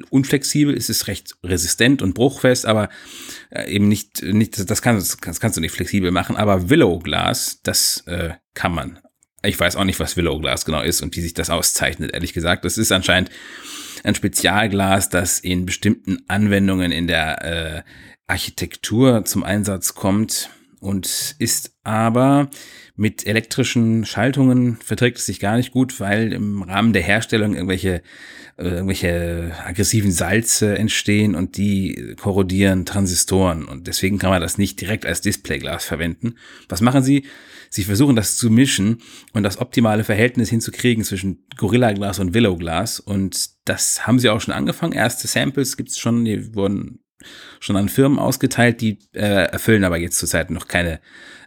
[0.09, 2.89] unflexibel, es ist recht resistent und bruchfest, aber
[3.49, 6.35] äh, eben nicht, nicht das, kannst, das kannst du nicht flexibel machen.
[6.35, 8.99] Aber Willow Glas, das äh, kann man.
[9.43, 12.33] Ich weiß auch nicht, was Willow Glas genau ist und wie sich das auszeichnet, ehrlich
[12.33, 12.65] gesagt.
[12.65, 13.29] Das ist anscheinend
[14.03, 17.83] ein Spezialglas, das in bestimmten Anwendungen in der äh,
[18.27, 22.49] Architektur zum Einsatz kommt und ist aber
[22.95, 28.01] mit elektrischen Schaltungen verträgt es sich gar nicht gut, weil im Rahmen der Herstellung irgendwelche
[28.57, 34.81] äh, irgendwelche aggressiven Salze entstehen und die korrodieren Transistoren und deswegen kann man das nicht
[34.81, 36.35] direkt als Displayglas verwenden.
[36.67, 37.25] Was machen sie?
[37.69, 39.01] Sie versuchen das zu mischen
[39.33, 44.29] und das optimale Verhältnis hinzukriegen zwischen Gorilla Glas und Willow Glas und das haben sie
[44.29, 44.93] auch schon angefangen.
[44.93, 46.99] Erste Samples gibt's schon, die wurden
[47.59, 50.99] schon an Firmen ausgeteilt, die äh, erfüllen aber jetzt zurzeit noch keine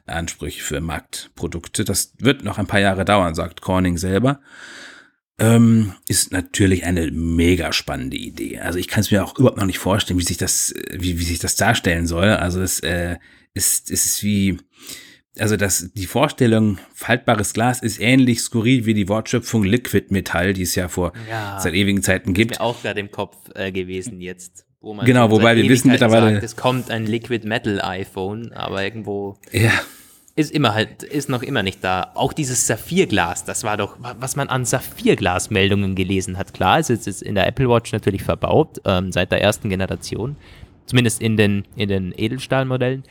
[0.06, 1.85] Ansprüche für Marktprodukte.
[1.85, 4.40] Das wird noch ein paar Jahre dauern, sagt Corning selber.
[5.38, 8.59] Ähm, ist natürlich eine mega spannende Idee.
[8.59, 11.24] Also ich kann es mir auch überhaupt noch nicht vorstellen, wie sich das, wie, wie
[11.24, 12.28] sich das darstellen soll.
[12.28, 13.16] Also es äh,
[13.54, 14.59] ist, ist wie,
[15.38, 20.62] also das, die Vorstellung, faltbares Glas ist ähnlich skurril wie die Wortschöpfung Liquid Metall, die
[20.62, 22.52] es ja vor ja, seit ewigen Zeiten gibt.
[22.52, 24.66] Ist mir auch gerade im Kopf äh, gewesen jetzt.
[24.81, 26.33] Wo man genau, wobei wir wissen mittlerweile.
[26.33, 29.37] Sagt, es kommt ein Liquid Metal iPhone, aber irgendwo.
[29.53, 29.73] Ja.
[30.37, 32.12] Ist immer halt, ist noch immer nicht da.
[32.14, 36.55] Auch dieses Saphirglas, das war doch, was man an Saphirglas-Meldungen gelesen hat.
[36.55, 40.37] Klar, es ist jetzt in der Apple Watch natürlich verbaut, ähm, seit der ersten Generation.
[40.87, 43.03] Zumindest in den, in den Edelstahlmodellen.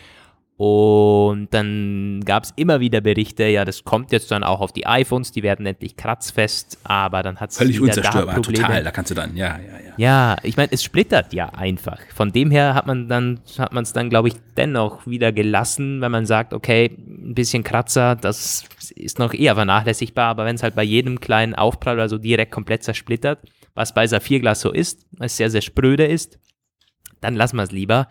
[0.60, 4.86] Und dann gab es immer wieder Berichte, ja, das kommt jetzt dann auch auf die
[4.86, 9.16] iPhones, die werden endlich kratzfest, aber dann hat es Völlig unzerstörbar, total, da kannst du
[9.16, 9.94] dann, ja, ja, ja.
[9.96, 11.98] Ja, ich meine, es splittert ja einfach.
[12.14, 16.02] Von dem her hat man dann, hat man es dann, glaube ich, dennoch wieder gelassen,
[16.02, 18.66] wenn man sagt, okay, ein bisschen Kratzer, das
[18.98, 22.52] ist noch eher vernachlässigbar, aber wenn es halt bei jedem kleinen Aufprall oder so direkt
[22.52, 23.40] komplett zersplittert,
[23.76, 26.38] was bei Saphirglas so ist, es sehr, sehr spröde ist,
[27.22, 28.10] dann lassen wir es lieber.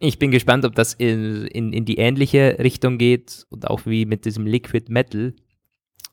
[0.00, 4.06] Ich bin gespannt, ob das in, in, in die ähnliche Richtung geht und auch wie
[4.06, 5.34] mit diesem Liquid Metal.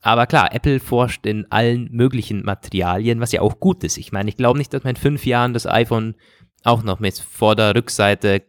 [0.02, 3.98] Aber klar, Apple forscht in allen möglichen Materialien, was ja auch gut ist.
[3.98, 6.16] Ich meine, ich glaube nicht, dass man in fünf Jahren das iPhone
[6.64, 8.44] auch noch mit Vorder-, Rückseite,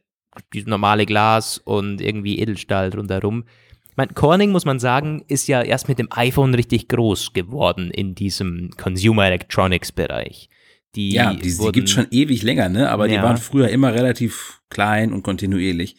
[0.64, 3.44] normale Glas und irgendwie Edelstahl rundherum.
[3.90, 7.90] Ich meine, Corning, muss man sagen, ist ja erst mit dem iPhone richtig groß geworden
[7.90, 10.48] in diesem Consumer Electronics Bereich.
[10.96, 12.90] Die ja, die, die gibt es schon ewig länger, ne?
[12.90, 13.16] Aber ja.
[13.16, 15.96] die waren früher immer relativ klein und kontinuierlich.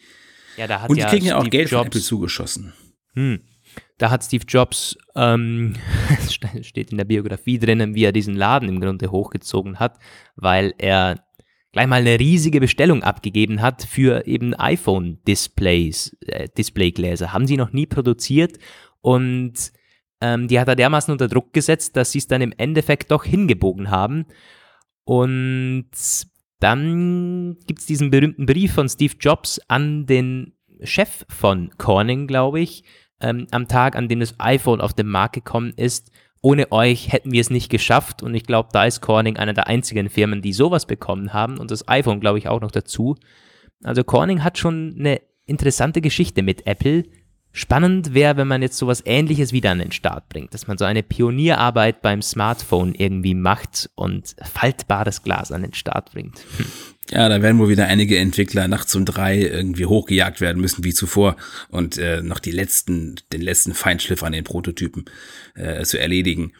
[0.56, 2.72] Ja, da hat und die ja kriegen ja auch Steve Geld Jobs, von Apple zugeschossen.
[3.14, 3.40] Hm.
[3.96, 5.74] Da hat Steve Jobs, ähm,
[6.62, 9.98] steht in der Biografie drinnen, wie er diesen Laden im Grunde hochgezogen hat,
[10.34, 11.24] weil er
[11.72, 17.32] gleich mal eine riesige Bestellung abgegeben hat für eben iPhone-Displays, äh, Displaygläser.
[17.32, 18.58] Haben sie noch nie produziert
[19.00, 19.72] und
[20.20, 23.24] ähm, die hat er dermaßen unter Druck gesetzt, dass sie es dann im Endeffekt doch
[23.24, 24.26] hingebogen haben.
[25.08, 25.86] Und
[26.60, 32.60] dann gibt es diesen berühmten Brief von Steve Jobs an den Chef von Corning, glaube
[32.60, 32.84] ich,
[33.22, 36.12] ähm, am Tag, an dem das iPhone auf den Markt gekommen ist.
[36.42, 38.22] Ohne euch hätten wir es nicht geschafft.
[38.22, 41.56] Und ich glaube, da ist Corning einer der einzigen Firmen, die sowas bekommen haben.
[41.56, 43.16] Und das iPhone, glaube ich, auch noch dazu.
[43.82, 47.04] Also Corning hat schon eine interessante Geschichte mit Apple.
[47.52, 50.84] Spannend wäre, wenn man jetzt sowas ähnliches wieder an den Start bringt, dass man so
[50.84, 56.38] eine Pionierarbeit beim Smartphone irgendwie macht und faltbares Glas an den Start bringt.
[56.56, 56.66] Hm.
[57.10, 60.92] Ja, da werden wohl wieder einige Entwickler nachts um drei irgendwie hochgejagt werden müssen wie
[60.92, 61.36] zuvor
[61.70, 65.06] und äh, noch die letzten, den letzten Feinschliff an den Prototypen
[65.54, 66.52] äh, zu erledigen.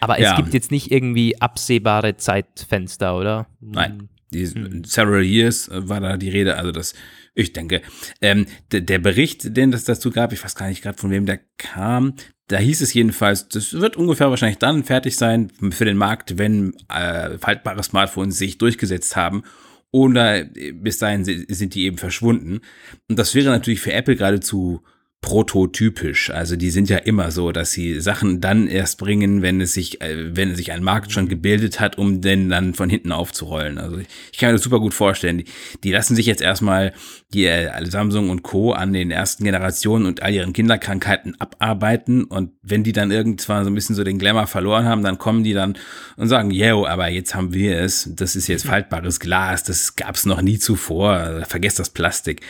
[0.00, 0.36] Aber es ja.
[0.36, 3.46] gibt jetzt nicht irgendwie absehbare Zeitfenster, oder?
[3.60, 4.08] Nein.
[4.32, 4.82] Die, hm.
[4.84, 6.94] Several Years äh, war da die Rede, also das
[7.34, 7.82] ich denke,
[8.20, 11.40] ähm, der Bericht, den das dazu gab, ich weiß gar nicht gerade von wem der
[11.56, 12.14] kam,
[12.48, 16.74] da hieß es jedenfalls, das wird ungefähr wahrscheinlich dann fertig sein für den Markt, wenn
[16.88, 19.42] äh, faltbare Smartphones sich durchgesetzt haben.
[19.90, 22.60] Oder äh, bis dahin sind die eben verschwunden.
[23.08, 24.82] Und das wäre natürlich für Apple geradezu
[25.22, 26.30] prototypisch.
[26.30, 30.02] Also die sind ja immer so, dass sie Sachen dann erst bringen, wenn es sich,
[30.02, 33.78] äh, wenn sich ein Markt schon gebildet hat, um den dann von hinten aufzurollen.
[33.78, 35.38] Also ich kann mir das super gut vorstellen.
[35.38, 35.44] Die,
[35.84, 36.92] die lassen sich jetzt erstmal
[37.32, 38.72] die äh, Samsung und Co.
[38.72, 43.70] an den ersten Generationen und all ihren Kinderkrankheiten abarbeiten und wenn die dann irgendwann so
[43.70, 45.78] ein bisschen so den Glamour verloren haben, dann kommen die dann
[46.16, 48.10] und sagen, yo, aber jetzt haben wir es.
[48.12, 49.62] Das ist jetzt faltbares Glas.
[49.62, 51.44] Das gab's noch nie zuvor.
[51.46, 52.40] Vergesst das Plastik.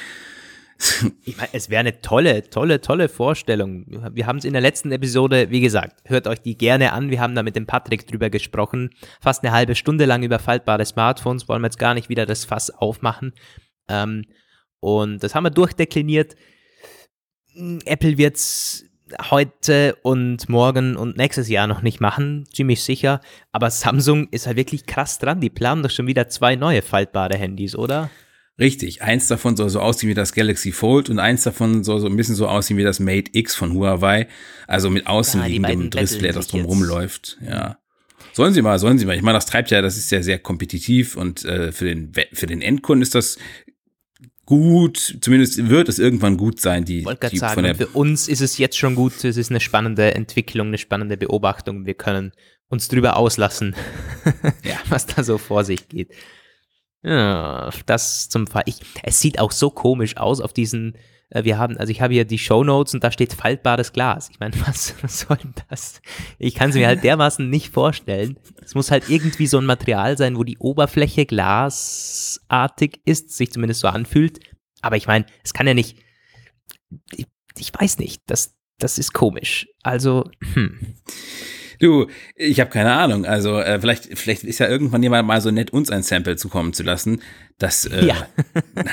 [1.25, 3.87] Ich meine, es wäre eine tolle, tolle, tolle Vorstellung.
[4.13, 7.11] Wir haben es in der letzten Episode, wie gesagt, hört euch die gerne an.
[7.11, 8.91] Wir haben da mit dem Patrick drüber gesprochen.
[9.21, 11.49] Fast eine halbe Stunde lang über faltbare Smartphones.
[11.49, 13.33] Wollen wir jetzt gar nicht wieder das Fass aufmachen.
[13.89, 14.25] Ähm,
[14.81, 16.35] und das haben wir durchdekliniert.
[17.85, 18.85] Apple wird es
[19.31, 23.21] heute und morgen und nächstes Jahr noch nicht machen, ziemlich sicher.
[23.53, 25.41] Aber Samsung ist halt wirklich krass dran.
[25.41, 28.11] Die planen doch schon wieder zwei neue faltbare Handys, oder?
[28.59, 32.07] Richtig, eins davon soll so aussehen wie das Galaxy Fold und eins davon soll so
[32.07, 34.29] ein bisschen so aussehen wie das Mate X von Huawei.
[34.67, 37.39] Also mit außenliegendem ja, Display, das drum rumläuft.
[37.47, 37.79] Ja.
[38.35, 39.17] Sollen sie mal, sollen sie mal.
[39.17, 42.47] Ich meine, das treibt ja, das ist ja sehr kompetitiv und äh, für, den, für
[42.47, 43.39] den Endkunden ist das
[44.45, 48.59] gut, zumindest wird es irgendwann gut sein, die, die sagen, der für uns ist es
[48.59, 51.87] jetzt schon gut, es ist eine spannende Entwicklung, eine spannende Beobachtung.
[51.87, 52.33] Wir können
[52.69, 53.75] uns drüber auslassen,
[54.65, 54.77] Ja.
[54.89, 56.11] was da so vor sich geht.
[57.03, 58.63] Ja, das zum Fall.
[58.67, 60.97] Ich, es sieht auch so komisch aus auf diesen,
[61.31, 64.29] äh, wir haben, also ich habe hier die Show Notes und da steht faltbares Glas.
[64.31, 66.01] Ich meine, was, was soll denn das?
[66.39, 68.39] Ich kann es mir halt dermaßen nicht vorstellen.
[68.63, 73.81] Es muss halt irgendwie so ein Material sein, wo die Oberfläche glasartig ist, sich zumindest
[73.81, 74.39] so anfühlt.
[74.81, 75.99] Aber ich meine, es kann ja nicht,
[77.15, 77.27] ich,
[77.59, 79.69] ich weiß nicht, das, das ist komisch.
[79.83, 80.97] Also, hm.
[81.83, 83.25] Du, ich habe keine Ahnung.
[83.27, 86.73] Also äh, vielleicht, vielleicht ist ja irgendwann jemand mal so nett, uns ein Sample zukommen
[86.73, 87.21] zu lassen.
[87.59, 88.29] Das, äh, Ja.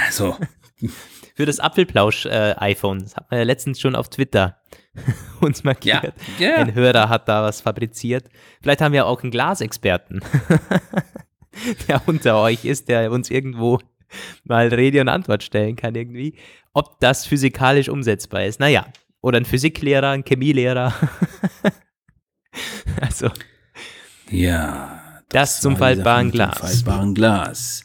[0.07, 0.35] also,
[1.35, 2.99] Für das Apfelplausch-iPhone.
[3.03, 4.57] das hat man ja letztens schon auf Twitter
[5.39, 6.13] uns markiert.
[6.39, 6.55] Ja, ja.
[6.55, 8.25] Ein Hörer hat da was fabriziert.
[8.61, 10.21] Vielleicht haben wir auch einen Glasexperten,
[11.87, 13.79] der unter euch ist, der uns irgendwo
[14.43, 16.35] mal Rede und Antwort stellen kann irgendwie.
[16.73, 18.59] Ob das physikalisch umsetzbar ist.
[18.59, 18.87] Naja,
[19.21, 20.93] oder ein Physiklehrer, ein Chemielehrer.
[23.01, 23.29] also,
[24.29, 25.21] ja.
[25.29, 26.59] das, zum die Sache faltbaren Glas.
[26.59, 27.83] Faltbaren Glas.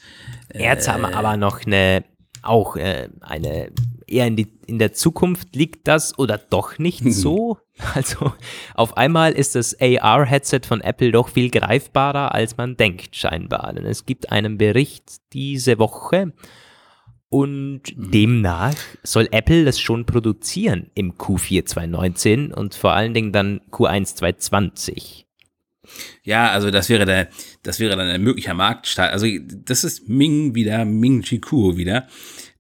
[0.53, 2.05] Jetzt haben wir aber noch eine,
[2.43, 3.71] auch äh, eine,
[4.07, 7.59] eher in, die, in der Zukunft liegt das oder doch nicht so.
[7.95, 8.33] Also
[8.75, 13.73] auf einmal ist das AR-Headset von Apple doch viel greifbarer, als man denkt scheinbar.
[13.73, 16.33] Denn es gibt einen Bericht diese Woche
[17.35, 23.61] und demnach soll Apple das schon produzieren im Q4 2019 und vor allen Dingen dann
[23.73, 25.27] Q1 2020.
[26.23, 27.27] Ja, also das wäre der,
[27.65, 29.13] das wäre dann ein möglicher Marktstart.
[29.13, 29.27] Also
[29.67, 32.07] das ist Ming wieder, Ming Chi Kuo wieder.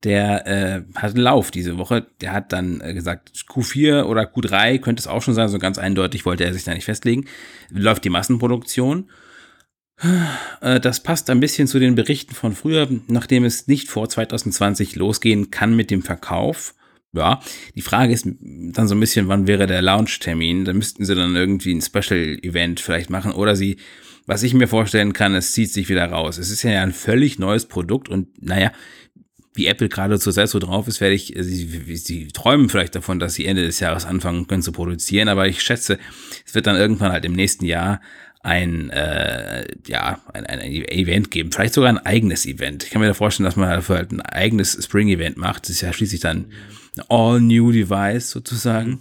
[0.02, 2.08] Der äh, hat einen Lauf diese Woche.
[2.20, 5.50] Der hat dann äh, gesagt, Q4 oder Q3 könnte es auch schon sein.
[5.50, 7.26] So ganz eindeutig wollte er sich da nicht festlegen.
[7.70, 9.08] Läuft die Massenproduktion.
[10.61, 14.96] Äh, Das passt ein bisschen zu den Berichten von früher, nachdem es nicht vor 2020
[14.96, 16.74] losgehen kann mit dem Verkauf.
[17.12, 17.40] Ja,
[17.76, 20.64] die Frage ist dann so ein bisschen, wann wäre der Launch-Termin?
[20.64, 23.76] Da müssten sie dann irgendwie ein Special-Event vielleicht machen oder sie,
[24.26, 26.38] was ich mir vorstellen kann, es zieht sich wieder raus.
[26.38, 28.72] Es ist ja ein völlig neues Produkt und naja,
[29.54, 33.35] wie Apple gerade zurzeit so drauf ist, werde ich, sie, sie träumen vielleicht davon, dass
[33.35, 36.00] sie Ende des Jahres anfangen können zu produzieren, aber ich schätze,
[36.44, 38.00] es wird dann irgendwann halt im nächsten Jahr
[38.44, 42.85] ein, äh, ja, ein, ein Event geben, vielleicht sogar ein eigenes Event.
[42.85, 45.64] Ich kann mir da vorstellen, dass man dafür halt ein eigenes Spring-Event macht.
[45.64, 46.52] Das ist ja schließlich dann
[46.96, 49.00] ein All-New-Device sozusagen.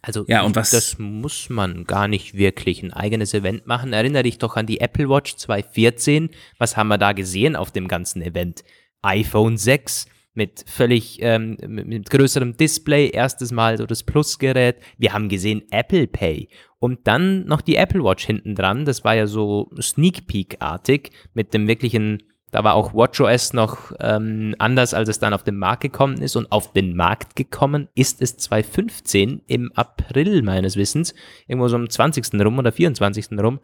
[0.00, 3.92] Also Ja, und was- das muss man gar nicht wirklich ein eigenes Event machen.
[3.92, 6.30] Erinnere dich doch an die Apple Watch 214.
[6.58, 8.64] Was haben wir da gesehen auf dem ganzen Event?
[9.02, 14.76] iPhone 6 mit völlig ähm, mit größerem Display, erstes Mal so das Plus-Gerät.
[14.96, 18.84] Wir haben gesehen Apple Pay und dann noch die Apple Watch hinten dran.
[18.84, 24.54] Das war ja so Sneak Peek-artig mit dem wirklichen da war auch WatchOS noch ähm,
[24.58, 26.34] anders, als es dann auf den Markt gekommen ist.
[26.34, 31.14] Und auf den Markt gekommen ist es 2015 im April meines Wissens.
[31.46, 32.40] Irgendwo so am 20.
[32.42, 33.38] rum oder 24.
[33.38, 33.60] rum.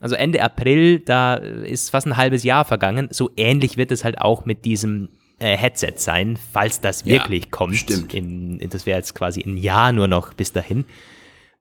[0.00, 3.08] Also Ende April, da ist fast ein halbes Jahr vergangen.
[3.10, 7.50] So ähnlich wird es halt auch mit diesem äh, Headset sein, falls das Ja, wirklich
[7.50, 7.76] kommt.
[7.76, 8.14] stimmt.
[8.14, 10.86] In, das wäre jetzt quasi ein Jahr nur noch bis dahin.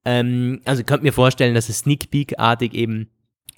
[0.06, 3.10] Ähm, also ich könnte mir vorstellen, dass es Sneak Peek-artig eben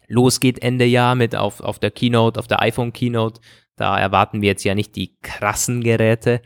[0.08, 3.42] losgeht Ende Jahr mit auf, auf der Keynote, auf der iPhone Keynote.
[3.76, 6.42] Da erwarten wir jetzt ja nicht die krassen Geräte.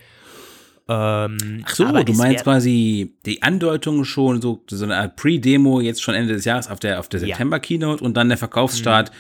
[0.90, 6.02] Ähm, Ach so, du meinst quasi die Andeutung schon, so, so eine Art Pre-Demo jetzt
[6.02, 7.20] schon Ende des Jahres auf der, auf der.
[7.20, 9.12] September-Keynote und dann der Verkaufsstart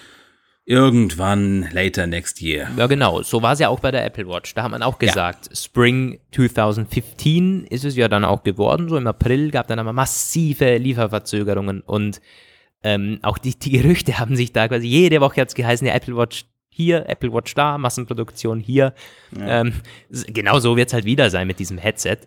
[0.67, 2.69] irgendwann later next year.
[2.77, 3.21] Ja, genau.
[3.23, 4.53] So war es ja auch bei der Apple Watch.
[4.53, 8.89] Da hat man auch gesagt, Spring 2015 ist es ja dann auch geworden.
[8.89, 12.21] So im April gab dann aber massive Lieferverzögerungen und
[12.83, 16.15] ähm, auch die, die Gerüchte haben sich da quasi jede Woche jetzt geheißen, ja, Apple
[16.15, 18.93] Watch hier, Apple Watch da, Massenproduktion hier.
[19.39, 19.73] Ähm,
[20.11, 22.17] s- genau so wird es halt wieder sein mit diesem Headset.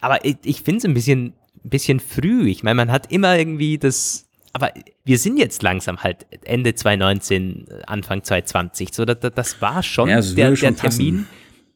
[0.00, 1.34] Aber ich, ich finde es ein bisschen,
[1.64, 2.48] ein bisschen früh.
[2.48, 4.26] Ich meine, man hat immer irgendwie das.
[4.54, 4.72] Aber
[5.04, 8.94] wir sind jetzt langsam halt Ende 2019, Anfang 2020.
[8.94, 11.26] So, das, das war schon Ja, es der, schon der Termin,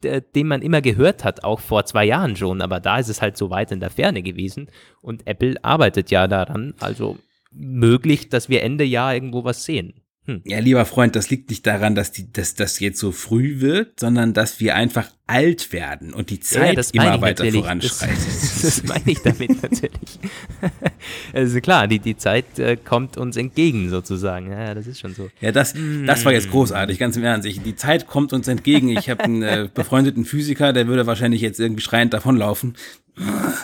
[0.01, 2.61] der, den man immer gehört hat, auch vor zwei Jahren schon.
[2.61, 4.69] Aber da ist es halt so weit in der Ferne gewesen.
[5.01, 6.73] Und Apple arbeitet ja daran.
[6.79, 7.17] Also
[7.51, 9.93] möglich, dass wir Ende Jahr irgendwo was sehen.
[10.29, 10.41] Hm.
[10.45, 13.99] Ja, lieber Freund, das liegt nicht daran, dass, die, dass das jetzt so früh wird,
[13.99, 17.61] sondern dass wir einfach alt werden und die Zeit ja, immer weiter natürlich.
[17.61, 18.15] voranschreitet.
[18.15, 20.19] Das, das, meine ich damit natürlich.
[21.33, 24.51] also klar, die, die Zeit äh, kommt uns entgegen sozusagen.
[24.51, 25.29] Ja, das ist schon so.
[25.41, 25.73] Ja, das,
[26.05, 26.51] das war jetzt hm.
[26.51, 27.47] großartig, ganz im Ernst.
[27.47, 28.89] Ich, die Zeit kommt uns entgegen.
[28.89, 32.75] Ich habe einen äh, befreundeten Physiker, der würde wahrscheinlich jetzt irgendwie schreiend davonlaufen.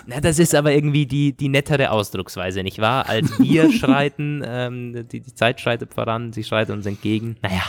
[0.05, 3.07] Na, das ist aber irgendwie die, die nettere Ausdrucksweise, nicht wahr?
[3.07, 7.37] Als wir schreiten, ähm, die, die Zeit schreitet voran, sie schreitet uns entgegen.
[7.41, 7.63] Naja.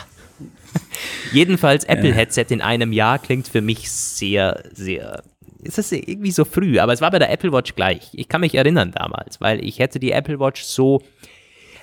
[1.31, 5.23] Jedenfalls Apple-Headset in einem Jahr klingt für mich sehr, sehr.
[5.63, 6.79] Ist das irgendwie so früh?
[6.79, 8.09] Aber es war bei der Apple Watch gleich.
[8.13, 11.01] Ich kann mich erinnern damals, weil ich hätte die Apple Watch so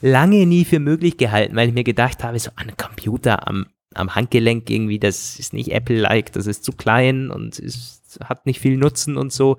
[0.00, 4.14] lange nie für möglich gehalten, weil ich mir gedacht habe, so ein Computer am, am
[4.14, 8.76] Handgelenk irgendwie, das ist nicht Apple-like, das ist zu klein und ist, hat nicht viel
[8.76, 9.59] Nutzen und so.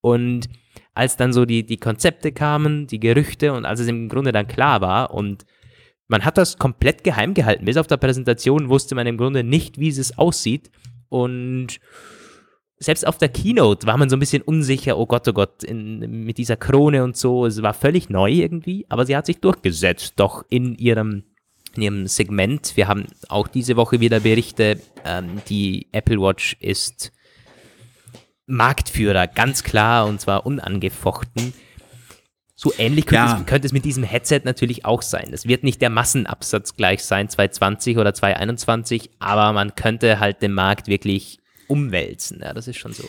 [0.00, 0.48] Und
[0.94, 4.48] als dann so die, die Konzepte kamen, die Gerüchte und als es im Grunde dann
[4.48, 5.44] klar war und
[6.08, 7.64] man hat das komplett geheim gehalten.
[7.64, 10.70] Bis auf der Präsentation wusste man im Grunde nicht, wie es aussieht.
[11.08, 11.80] Und
[12.78, 16.24] selbst auf der Keynote war man so ein bisschen unsicher, oh Gott, oh Gott, in,
[16.24, 17.46] mit dieser Krone und so.
[17.46, 21.24] Es war völlig neu irgendwie, aber sie hat sich durchgesetzt, doch in ihrem,
[21.74, 22.76] in ihrem Segment.
[22.76, 27.12] Wir haben auch diese Woche wieder Berichte, ähm, die Apple Watch ist
[28.46, 31.52] Marktführer, ganz klar und zwar unangefochten.
[32.58, 33.38] So ähnlich könnte, ja.
[33.38, 35.28] es, könnte, es, mit diesem Headset natürlich auch sein.
[35.32, 40.52] Es wird nicht der Massenabsatz gleich sein, 2020 oder 2021, aber man könnte halt den
[40.52, 41.38] Markt wirklich
[41.68, 42.40] umwälzen.
[42.40, 43.04] Ja, das ist schon so.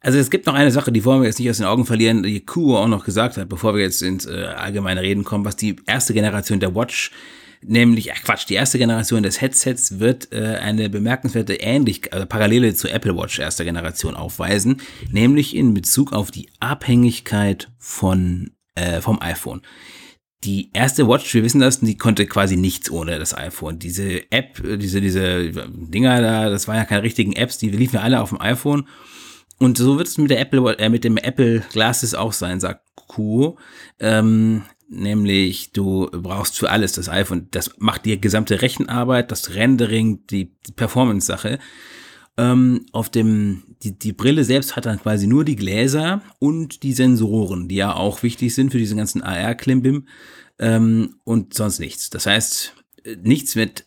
[0.00, 2.22] Also es gibt noch eine Sache, die wollen wir jetzt nicht aus den Augen verlieren,
[2.22, 5.56] die Kuo auch noch gesagt hat, bevor wir jetzt ins äh, allgemeine Reden kommen, was
[5.56, 7.10] die erste Generation der Watch
[7.66, 12.74] nämlich, ach Quatsch, die erste Generation des Headsets wird äh, eine bemerkenswerte Ähnlichkeit, also Parallele
[12.74, 19.20] zur Apple Watch erster Generation aufweisen, nämlich in Bezug auf die Abhängigkeit von, äh, vom
[19.20, 19.62] iPhone.
[20.44, 23.78] Die erste Watch, wir wissen das, die konnte quasi nichts ohne das iPhone.
[23.78, 28.02] Diese App, diese, diese Dinger da, das waren ja keine richtigen Apps, die liefen ja
[28.02, 28.86] alle auf dem iPhone.
[29.58, 32.84] Und so wird es mit der Apple, äh, mit dem Apple Glasses auch sein, sagt
[32.94, 33.56] Kuo.
[34.00, 37.48] Ähm, nämlich du brauchst für alles das iPhone.
[37.50, 41.58] Das macht die gesamte Rechenarbeit, das Rendering, die Performance-Sache.
[42.36, 46.92] Ähm, auf dem, die, die Brille selbst hat dann quasi nur die Gläser und die
[46.92, 50.08] Sensoren, die ja auch wichtig sind für diesen ganzen AR-Klimbim
[50.58, 52.10] ähm, und sonst nichts.
[52.10, 52.74] Das heißt,
[53.22, 53.86] nichts mit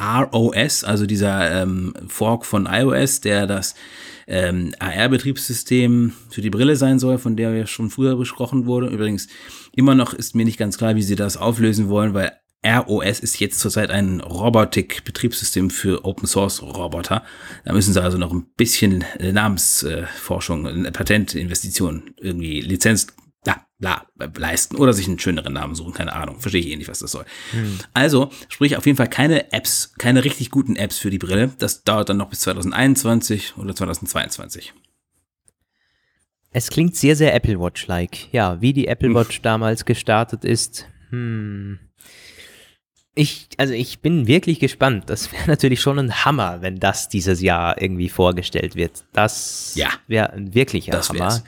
[0.00, 3.74] ROS, also dieser ähm, Fork von iOS, der das
[4.26, 8.88] ähm, AR-Betriebssystem für die Brille sein soll, von der ja schon früher besprochen wurde.
[8.88, 9.28] Übrigens,
[9.78, 12.32] immer noch ist mir nicht ganz klar, wie sie das auflösen wollen, weil
[12.66, 17.22] ROS ist jetzt zurzeit ein Robotik-Betriebssystem für Open-Source-Roboter.
[17.64, 23.06] Da müssen sie also noch ein bisschen Namensforschung, äh, Patentinvestitionen, irgendwie Lizenz
[23.46, 24.04] ja, bla,
[24.36, 27.12] leisten oder sich einen schöneren Namen suchen, keine Ahnung, verstehe ich eh nicht, was das
[27.12, 27.24] soll.
[27.52, 27.78] Hm.
[27.94, 31.52] Also, sprich auf jeden Fall keine Apps, keine richtig guten Apps für die Brille.
[31.58, 34.74] Das dauert dann noch bis 2021 oder 2022.
[36.50, 38.32] Es klingt sehr, sehr Apple Watch-like.
[38.32, 39.14] Ja, wie die Apple.
[39.14, 40.86] Watch damals gestartet ist.
[41.10, 41.78] Hm.
[43.14, 45.04] Ich, also ich bin wirklich gespannt.
[45.10, 49.04] Das wäre natürlich schon ein Hammer, wenn das dieses Jahr irgendwie vorgestellt wird.
[49.12, 51.20] Das ja, wäre ein wirklicher das Hammer.
[51.20, 51.44] Wär's.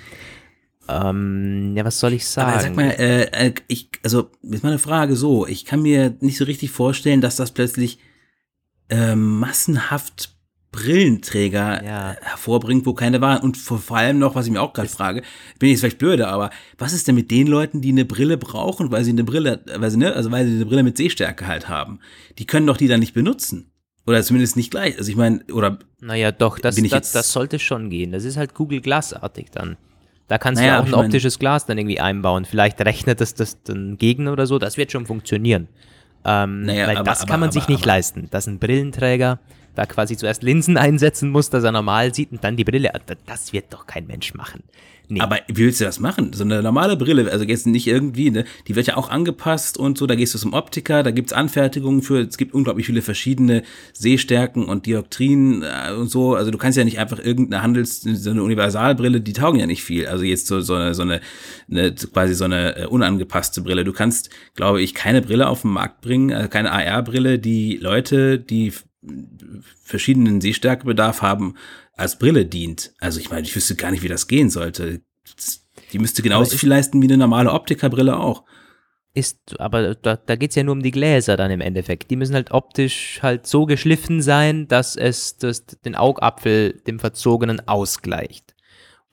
[0.88, 2.50] Ähm, ja, was soll ich sagen?
[2.50, 6.36] Aber sag mal, äh, äh, ich, also, ist meine Frage so, ich kann mir nicht
[6.36, 8.00] so richtig vorstellen, dass das plötzlich
[8.88, 10.34] äh, massenhaft
[10.72, 12.16] Brillenträger ja.
[12.20, 13.42] hervorbringt, wo keine waren.
[13.42, 15.22] Und vor, vor allem noch, was ich mir auch gerade frage,
[15.58, 18.36] bin ich jetzt vielleicht blöde, aber was ist denn mit den Leuten, die eine Brille
[18.36, 21.46] brauchen, weil sie eine Brille, weil sie, ne, also weil sie eine Brille mit Sehstärke
[21.46, 21.98] halt haben?
[22.38, 23.70] Die können doch die dann nicht benutzen.
[24.06, 24.96] Oder zumindest nicht gleich.
[24.96, 25.78] Also ich meine, oder.
[26.00, 28.12] Naja, doch, das, das, das sollte schon gehen.
[28.12, 29.76] Das ist halt Google Glassartig dann.
[30.26, 32.44] Da kannst naja, du auch ein optisches Glas dann irgendwie einbauen.
[32.44, 34.58] Vielleicht rechnet das das dann gegen oder so.
[34.58, 35.68] Das wird schon funktionieren.
[36.24, 38.28] Ähm, naja, weil aber, das kann man aber, sich nicht leisten.
[38.30, 39.40] Dass ein Brillenträger
[39.74, 42.90] da quasi zuerst Linsen einsetzen muss, dass er normal sieht und dann die Brille.
[43.26, 44.62] Das wird doch kein Mensch machen.
[45.10, 45.20] Nee.
[45.20, 46.32] Aber wie willst du das machen?
[46.32, 48.44] So eine normale Brille, also jetzt nicht irgendwie, ne?
[48.68, 52.02] Die wird ja auch angepasst und so, da gehst du zum Optiker, da gibt's Anfertigungen
[52.02, 56.36] für, es gibt unglaublich viele verschiedene Sehstärken und Dioptrien äh, und so.
[56.36, 59.82] Also du kannst ja nicht einfach irgendeine Handels-, so eine Universalbrille, die taugen ja nicht
[59.82, 60.06] viel.
[60.06, 61.20] Also jetzt so, so eine, so eine,
[61.68, 63.82] eine quasi so eine äh, unangepasste Brille.
[63.82, 68.38] Du kannst, glaube ich, keine Brille auf den Markt bringen, also keine AR-Brille, die Leute,
[68.38, 68.72] die
[69.82, 71.54] verschiedenen Sehstärkebedarf haben,
[71.94, 72.92] als Brille dient.
[72.98, 75.02] Also ich meine, ich wüsste gar nicht, wie das gehen sollte.
[75.92, 78.44] Die müsste genauso viel leisten wie eine normale Optikerbrille auch.
[79.12, 82.10] Ist, aber da, da geht es ja nur um die Gläser dann im Endeffekt.
[82.10, 87.66] Die müssen halt optisch halt so geschliffen sein, dass es das, den Augapfel dem Verzogenen
[87.66, 88.54] ausgleicht.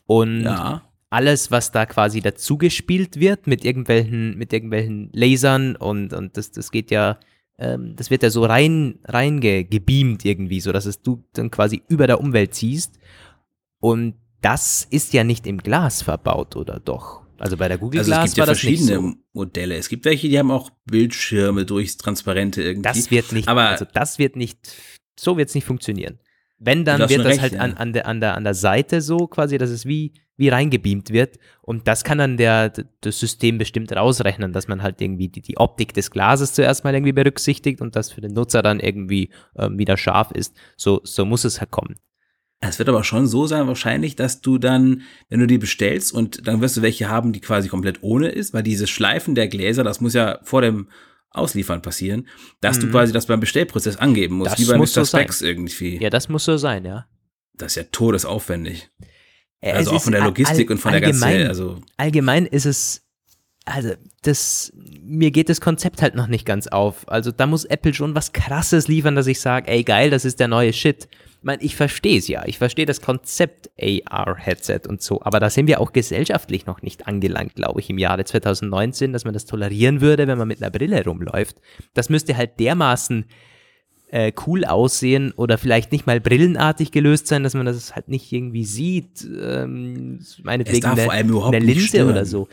[0.05, 0.83] Und ja.
[1.09, 6.69] alles, was da quasi dazugespielt wird mit irgendwelchen, mit irgendwelchen Lasern und, und das, das
[6.69, 7.19] geht ja
[7.57, 11.51] ähm, das wird ja so rein, rein ge, gebeamt irgendwie, so dass es du dann
[11.51, 12.99] quasi über der Umwelt ziehst.
[13.79, 17.21] Und das ist ja nicht im Glas verbaut, oder doch?
[17.39, 19.13] Also bei der Google Also Glass es gibt ja verschiedene so.
[19.33, 19.75] Modelle.
[19.75, 22.83] Es gibt welche, die haben auch Bildschirme durchs Transparente irgendwie.
[22.83, 24.75] Das wird nicht, Aber also das wird nicht,
[25.19, 26.19] so wird es nicht funktionieren.
[26.59, 27.59] Wenn, dann wird das recht, halt ja.
[27.59, 31.11] an, an, der, an, der, an der Seite so quasi, dass es wie, wie reingebeamt
[31.11, 31.37] wird.
[31.61, 35.57] Und das kann dann der, das System bestimmt rausrechnen, dass man halt irgendwie die, die
[35.57, 39.77] Optik des Glases zuerst mal irgendwie berücksichtigt und das für den Nutzer dann irgendwie ähm,
[39.77, 40.55] wieder scharf ist.
[40.77, 41.95] So, so muss es halt kommen.
[42.59, 46.47] Es wird aber schon so sein, wahrscheinlich, dass du dann, wenn du die bestellst und
[46.47, 49.83] dann wirst du welche haben, die quasi komplett ohne ist, weil dieses Schleifen der Gläser,
[49.83, 50.87] das muss ja vor dem
[51.31, 52.27] Ausliefern passieren,
[52.61, 52.91] dass du Mhm.
[52.91, 55.05] quasi das beim Bestellprozess angeben musst, Das wie bei muss Mr.
[55.05, 55.17] so.
[55.17, 56.01] Specs irgendwie.
[56.01, 57.05] Ja, das muss so sein, ja.
[57.53, 58.89] Das ist ja todesaufwendig.
[59.61, 63.06] Äh, Also auch von der all- Logistik und von der ganzen, also allgemein ist es,
[63.67, 64.71] also das,
[65.03, 67.07] mir geht das Konzept halt noch nicht ganz auf.
[67.09, 70.39] Also da muss Apple schon was Krasses liefern, dass ich sage, ey geil, das ist
[70.39, 71.07] der neue Shit.
[71.39, 75.49] Ich meine, ich verstehe es ja, ich verstehe das Konzept AR-Headset und so, aber da
[75.49, 79.45] sind wir auch gesellschaftlich noch nicht angelangt, glaube ich, im Jahre 2019, dass man das
[79.45, 81.57] tolerieren würde, wenn man mit einer Brille rumläuft.
[81.93, 83.25] Das müsste halt dermaßen
[84.09, 88.31] äh, cool aussehen oder vielleicht nicht mal brillenartig gelöst sein, dass man das halt nicht
[88.31, 89.23] irgendwie sieht.
[89.23, 92.47] Ähm, meinetwegen eine, vor allem überhaupt eine Linse oder so.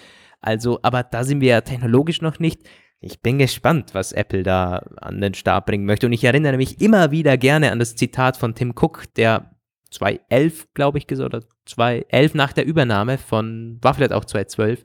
[0.44, 2.68] Also, aber da sind wir ja technologisch noch nicht.
[3.00, 6.06] Ich bin gespannt, was Apple da an den Start bringen möchte.
[6.06, 9.54] Und ich erinnere mich immer wieder gerne an das Zitat von Tim Cook, der
[9.90, 14.84] 2011, glaube ich, oder 2011 nach der Übernahme von, war vielleicht auch 2012,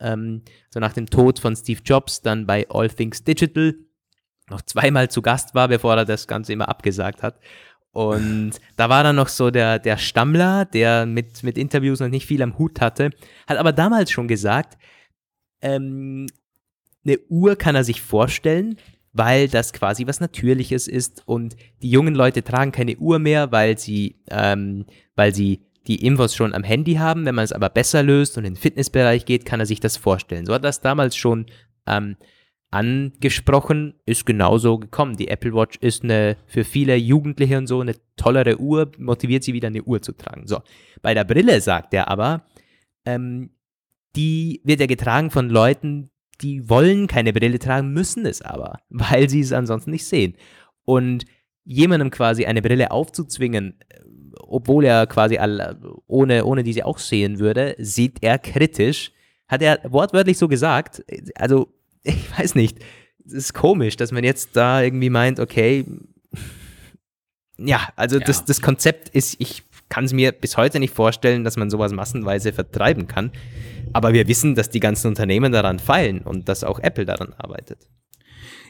[0.00, 3.76] ähm, so nach dem Tod von Steve Jobs, dann bei All Things Digital
[4.50, 7.38] noch zweimal zu Gast war, bevor er das Ganze immer abgesagt hat.
[7.92, 12.26] Und da war dann noch so der, der Stammler, der mit, mit Interviews noch nicht
[12.26, 13.10] viel am Hut hatte,
[13.46, 14.78] hat aber damals schon gesagt,
[15.60, 16.26] ähm,
[17.04, 18.76] eine Uhr kann er sich vorstellen,
[19.12, 23.76] weil das quasi was Natürliches ist und die jungen Leute tragen keine Uhr mehr, weil
[23.76, 24.86] sie, ähm,
[25.16, 27.24] weil sie die Infos schon am Handy haben.
[27.24, 29.96] Wenn man es aber besser löst und in den Fitnessbereich geht, kann er sich das
[29.96, 30.46] vorstellen.
[30.46, 31.46] So hat das damals schon
[31.86, 32.16] ähm,
[32.70, 35.16] angesprochen, ist genauso gekommen.
[35.16, 39.52] Die Apple Watch ist eine für viele Jugendliche und so eine tollere Uhr, motiviert sie
[39.52, 40.46] wieder eine Uhr zu tragen.
[40.46, 40.60] So,
[41.02, 42.44] bei der Brille sagt er aber,
[43.04, 43.50] ähm,
[44.16, 46.10] die wird ja getragen von Leuten,
[46.40, 50.34] die wollen keine Brille tragen, müssen es aber, weil sie es ansonsten nicht sehen.
[50.84, 51.24] Und
[51.64, 54.00] jemandem quasi eine Brille aufzuzwingen, äh,
[54.38, 59.12] obwohl er quasi all, ohne, ohne diese auch sehen würde, sieht er kritisch.
[59.48, 61.04] Hat er wortwörtlich so gesagt.
[61.34, 61.72] Also,
[62.02, 62.78] ich weiß nicht.
[63.26, 65.84] Es ist komisch, dass man jetzt da irgendwie meint, okay,
[67.58, 68.24] ja, also Ja.
[68.24, 71.92] Das, das Konzept ist, ich kann es mir bis heute nicht vorstellen, dass man sowas
[71.92, 73.32] massenweise vertreiben kann.
[73.92, 77.88] Aber wir wissen, dass die ganzen Unternehmen daran feilen und dass auch Apple daran arbeitet.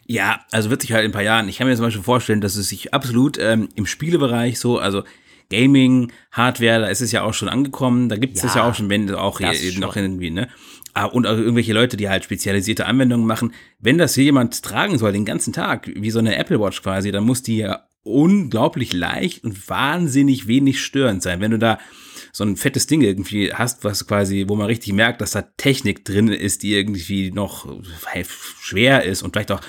[0.07, 2.41] Ja, also wird sich halt in ein paar Jahren, ich kann mir zum Beispiel vorstellen,
[2.41, 5.05] dass es sich absolut ähm, im Spielebereich so, also
[5.51, 8.75] Gaming, Hardware, da ist es ja auch schon angekommen, da gibt es Ja, ja auch
[8.75, 10.03] schon, wenn auch hier noch schon.
[10.03, 10.49] irgendwie, ne?
[10.95, 13.53] Ah, Und auch irgendwelche Leute, die halt spezialisierte Anwendungen machen.
[13.79, 17.13] Wenn das hier jemand tragen soll, den ganzen Tag, wie so eine Apple Watch quasi,
[17.13, 21.41] dann muss die ja unglaublich leicht und wahnsinnig wenig störend sein.
[21.41, 21.79] Wenn du da
[22.33, 26.05] so ein fettes Ding irgendwie hast, was quasi, wo man richtig merkt, dass da Technik
[26.05, 27.69] drin ist, die irgendwie noch
[28.61, 29.61] schwer ist und vielleicht auch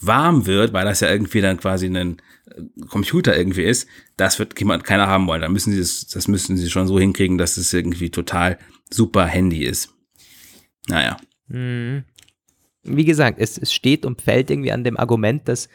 [0.00, 4.54] warm wird, weil das ja irgendwie dann quasi ein äh, Computer irgendwie ist, das wird
[4.54, 5.40] keiner haben wollen.
[5.40, 8.58] Da müssen sie das, das müssen sie schon so hinkriegen, dass es irgendwie total
[8.90, 9.90] super Handy ist.
[10.88, 11.16] Naja.
[11.48, 12.04] Mhm.
[12.82, 15.68] Wie gesagt, es, es steht und fällt irgendwie an dem Argument, dass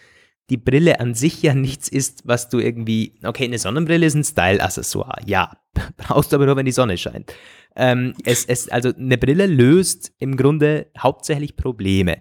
[0.49, 4.23] die Brille an sich ja nichts ist, was du irgendwie, okay, eine Sonnenbrille ist ein
[4.23, 5.57] Style-Accessoire, ja,
[5.97, 7.33] brauchst du aber nur, wenn die Sonne scheint.
[7.75, 12.17] Ähm, es, es, also eine Brille löst im Grunde hauptsächlich Probleme.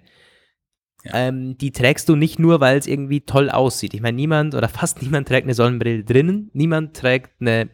[1.04, 1.28] Ja.
[1.28, 3.94] Ähm, die trägst du nicht nur, weil es irgendwie toll aussieht.
[3.94, 7.70] Ich meine, niemand oder fast niemand trägt eine Sonnenbrille drinnen, niemand trägt eine,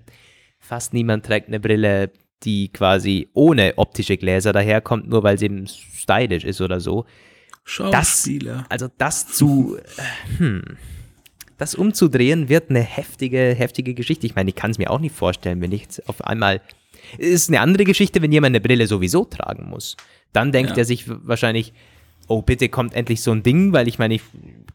[0.60, 2.12] fast niemand trägt eine Brille,
[2.44, 7.04] die quasi ohne optische Gläser daherkommt, nur weil sie eben stylisch ist oder so.
[7.64, 8.66] Schauspieler.
[8.68, 10.62] Also das zu, äh, hm,
[11.56, 14.26] das umzudrehen wird eine heftige, heftige Geschichte.
[14.26, 16.60] Ich meine, ich kann es mir auch nicht vorstellen, wenn ich jetzt auf einmal,
[17.18, 19.96] es ist eine andere Geschichte, wenn jemand eine Brille sowieso tragen muss.
[20.32, 20.78] Dann denkt Ja.
[20.78, 21.72] er sich wahrscheinlich,
[22.28, 24.22] oh bitte kommt endlich so ein Ding, weil ich meine, ich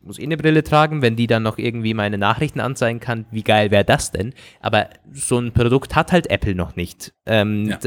[0.10, 3.44] muss eh eine Brille tragen, wenn die dann noch irgendwie meine Nachrichten anzeigen kann, wie
[3.44, 4.34] geil wäre das denn?
[4.60, 7.14] Aber so ein Produkt hat halt Apple noch nicht.
[7.26, 7.80] Ähm, Ja.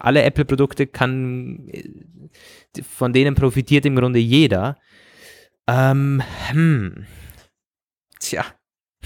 [0.00, 1.84] alle Apple-Produkte kann, äh,
[2.82, 4.76] von denen profitiert im Grunde jeder.
[5.68, 7.06] Ähm, hm.
[8.18, 8.44] Tja,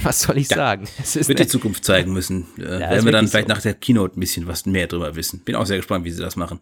[0.03, 0.57] Was soll ich Ja.
[0.57, 0.88] sagen?
[1.03, 2.46] Es ist Wird die Zukunft zeigen müssen.
[2.59, 3.55] Äh, ist werden wir dann vielleicht so.
[3.55, 5.40] nach der Keynote ein bisschen was mehr drüber wissen.
[5.40, 6.61] Bin auch sehr gespannt, wie sie das machen.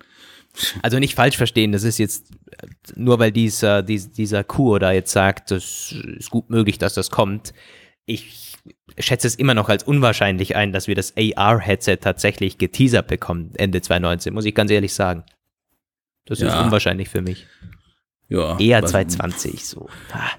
[0.83, 4.93] Also nicht falsch verstehen, das ist jetzt äh, nur weil dieser, dies- dieser Kur da
[4.93, 7.53] jetzt sagt, das ist gut möglich, dass das kommt.
[8.07, 8.55] Ich
[8.99, 13.83] schätze es immer noch als unwahrscheinlich ein, dass wir das AR-Headset tatsächlich geteasert bekommen Ende
[13.83, 15.25] 2019, muss ich ganz ehrlich sagen.
[16.25, 16.63] Das ist Ja.
[16.65, 17.47] unwahrscheinlich für mich.
[18.29, 18.59] Ja.
[18.59, 19.89] Eher was- 2020 so.
[20.13, 20.31] Ah,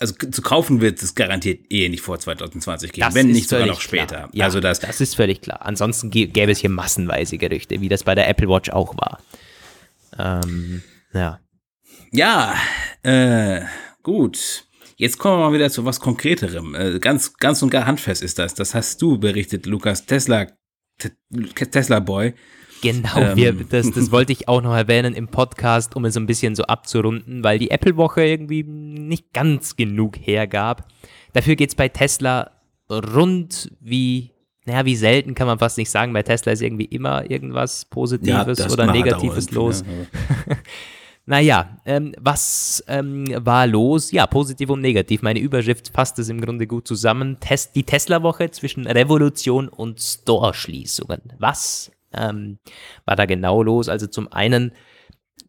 [0.00, 3.66] Also zu kaufen wird es garantiert eh nicht vor 2020 gehen, das wenn nicht sogar
[3.66, 4.06] noch später.
[4.16, 4.30] Klar.
[4.32, 5.60] Ja, also das, das ist völlig klar.
[5.66, 9.20] Ansonsten gä- gäbe es hier massenweise Gerüchte, wie das bei der Apple Watch auch war.
[10.18, 10.82] Ähm,
[11.12, 11.40] ja.
[12.12, 12.54] Ja,
[13.02, 13.60] äh,
[14.02, 14.64] gut.
[14.96, 16.74] Jetzt kommen wir mal wieder zu was Konkreterem.
[16.74, 18.54] Äh, ganz, ganz und gar handfest ist das.
[18.54, 20.06] Das hast du berichtet, Lukas.
[20.06, 20.46] Tesla,
[20.98, 21.12] Te
[21.70, 22.34] Tesla Boy.
[22.82, 23.36] Genau, Ähm.
[23.36, 26.64] wir, das, das wollte ich auch noch erwähnen im Podcast, um es ein bisschen so
[26.64, 30.88] abzurunden, weil die Apple-Woche irgendwie nicht ganz genug hergab.
[31.32, 32.50] Dafür geht's bei Tesla
[32.90, 34.30] rund wie,
[34.64, 36.12] naja, wie selten kann man fast nicht sagen.
[36.12, 39.84] Bei Tesla ist irgendwie immer irgendwas Positives oder macht Negatives dauernd, los.
[39.84, 40.06] ne?
[41.26, 44.10] Naja, ähm, was ähm, war los?
[44.10, 45.22] Ja, positiv und negativ.
[45.22, 47.38] Meine Überschrift fasst es im Grunde gut zusammen.
[47.38, 51.20] Test, die Tesla-Woche zwischen Revolution und Store-Schließungen.
[51.38, 52.58] Was ähm,
[53.04, 53.88] war da genau los?
[53.88, 54.72] Also zum einen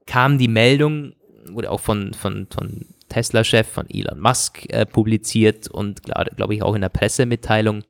[0.05, 1.14] kam die Meldung,
[1.49, 6.76] wurde auch von, von, von Tesla-Chef, von Elon Musk äh, publiziert und glaube ich auch
[6.76, 7.84] in der Pressemitteilung,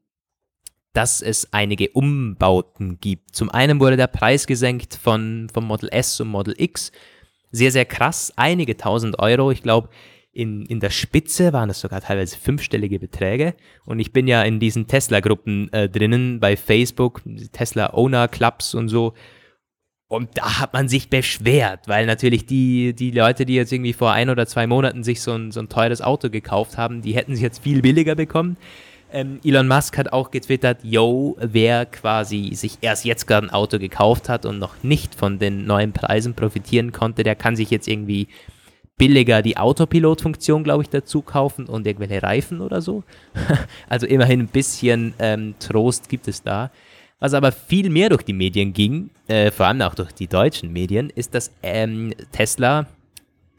[0.93, 3.35] dass es einige Umbauten gibt.
[3.35, 6.91] Zum einen wurde der Preis gesenkt von, vom Model S zum Model X.
[7.51, 8.33] Sehr, sehr krass.
[8.35, 9.51] Einige tausend Euro.
[9.51, 9.89] Ich glaube,
[10.33, 13.53] in, in der Spitze waren es sogar teilweise fünfstellige Beträge.
[13.85, 17.21] Und ich bin ja in diesen Tesla-Gruppen äh, drinnen bei Facebook,
[17.51, 19.13] Tesla-Owner-Clubs und so.
[20.07, 24.11] Und da hat man sich beschwert, weil natürlich die, die Leute, die jetzt irgendwie vor
[24.11, 27.33] ein oder zwei Monaten sich so ein, so ein teures Auto gekauft haben, die hätten
[27.33, 28.57] sich jetzt viel billiger bekommen.
[29.13, 33.79] Ähm, Elon Musk hat auch getwittert, yo, wer quasi sich erst jetzt gerade ein Auto
[33.79, 37.89] gekauft hat und noch nicht von den neuen Preisen profitieren konnte, der kann sich jetzt
[37.89, 38.27] irgendwie
[38.97, 43.03] billiger die Autopilot-Funktion, glaube ich, dazu kaufen und irgendwelche Reifen oder so.
[43.89, 46.71] also immerhin ein bisschen ähm, Trost gibt es da.
[47.19, 50.73] Was aber viel mehr durch die Medien ging, äh, vor allem auch durch die deutschen
[50.73, 52.87] Medien, ist, dass ähm, Tesla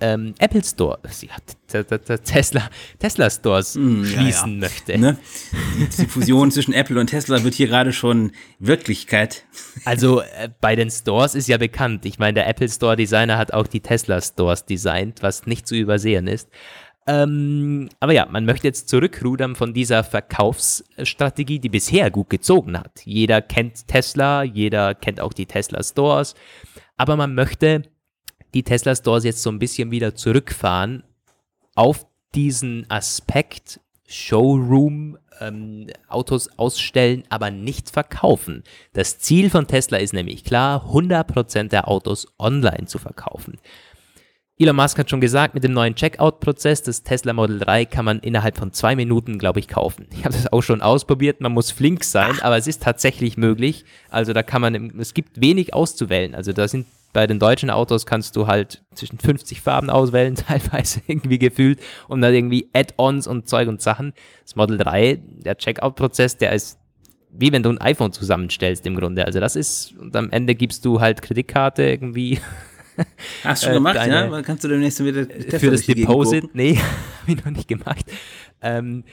[0.03, 1.31] ähm, Apple Store, ja,
[1.69, 4.59] t- t- t- Tesla, Tesla Stores Hm, ja, schließen ja.
[4.59, 4.99] möchte.
[4.99, 5.17] Ne?
[5.99, 9.45] Die Fusion zwischen Apple und Tesla wird hier gerade schon Wirklichkeit.
[9.85, 12.05] Also äh, bei den Stores ist ja bekannt.
[12.05, 15.77] Ich meine, der Apple Store Designer hat auch die Tesla Stores designt, was nicht zu
[15.77, 16.49] übersehen ist.
[17.07, 23.03] Ähm, aber ja, man möchte jetzt zurückrudern von dieser Verkaufsstrategie, die bisher gut gezogen hat.
[23.05, 26.35] Jeder kennt Tesla, jeder kennt auch die Tesla Stores,
[26.97, 27.83] aber man möchte
[28.55, 31.05] die Tesla Stores jetzt so ein bisschen wieder zurückfahren
[31.75, 38.63] auf diesen Aspekt Showroom, ähm, Autos ausstellen, aber nicht verkaufen.
[38.93, 43.59] Das Ziel von Tesla ist nämlich klar, 100% der Autos online zu verkaufen.
[44.59, 48.21] Elon Musk hat schon gesagt, mit dem neuen Checkout-Prozess des Tesla Model 3 kann man
[48.21, 50.07] innerhalb von zwei Minuten, glaube ich, kaufen.
[50.13, 53.85] Ich habe das auch schon ausprobiert, man muss flink sein, aber es ist tatsächlich möglich.
[54.11, 56.35] Also da kann man, es gibt wenig auszuwählen.
[56.35, 61.01] Also da sind bei den deutschen Autos kannst du halt zwischen 50 Farben auswählen, teilweise
[61.07, 64.13] irgendwie gefühlt und dann irgendwie Add-ons und Zeug und Sachen.
[64.45, 66.79] Das Model 3, der Checkout-Prozess, der ist
[67.35, 69.25] wie wenn du ein iPhone zusammenstellst im Grunde.
[69.25, 72.39] Also das ist, und am Ende gibst du halt Kreditkarte irgendwie
[73.43, 74.31] Hast du schon Äh, gemacht, deine- ja?
[74.31, 76.55] Wann Kannst du demnächst wieder Tesla für das Deposit.
[76.55, 76.77] Nee,
[77.23, 78.05] habe ich noch nicht gemacht.
[78.61, 79.05] Ähm,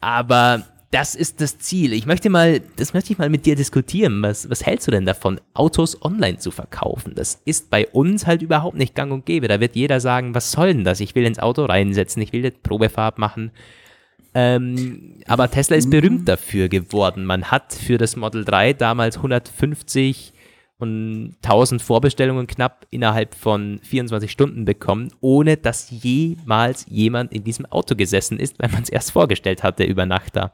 [0.00, 1.92] aber das ist das Ziel.
[1.92, 4.22] Ich möchte mal, das möchte ich mal mit dir diskutieren.
[4.22, 7.14] Was, was hältst du denn davon, Autos online zu verkaufen?
[7.14, 9.46] Das ist bei uns halt überhaupt nicht gang und gäbe.
[9.46, 10.98] Da wird jeder sagen, was soll denn das?
[10.98, 13.52] Ich will ins Auto reinsetzen, ich will jetzt Probefahrt machen.
[14.34, 17.24] Ähm, aber Tesla ist berühmt dafür geworden.
[17.24, 20.32] Man hat für das Model 3 damals 150
[20.80, 27.66] und 1000 Vorbestellungen knapp innerhalb von 24 Stunden bekommen, ohne dass jemals jemand in diesem
[27.66, 30.52] Auto gesessen ist, weil man es erst vorgestellt hatte über Nacht da.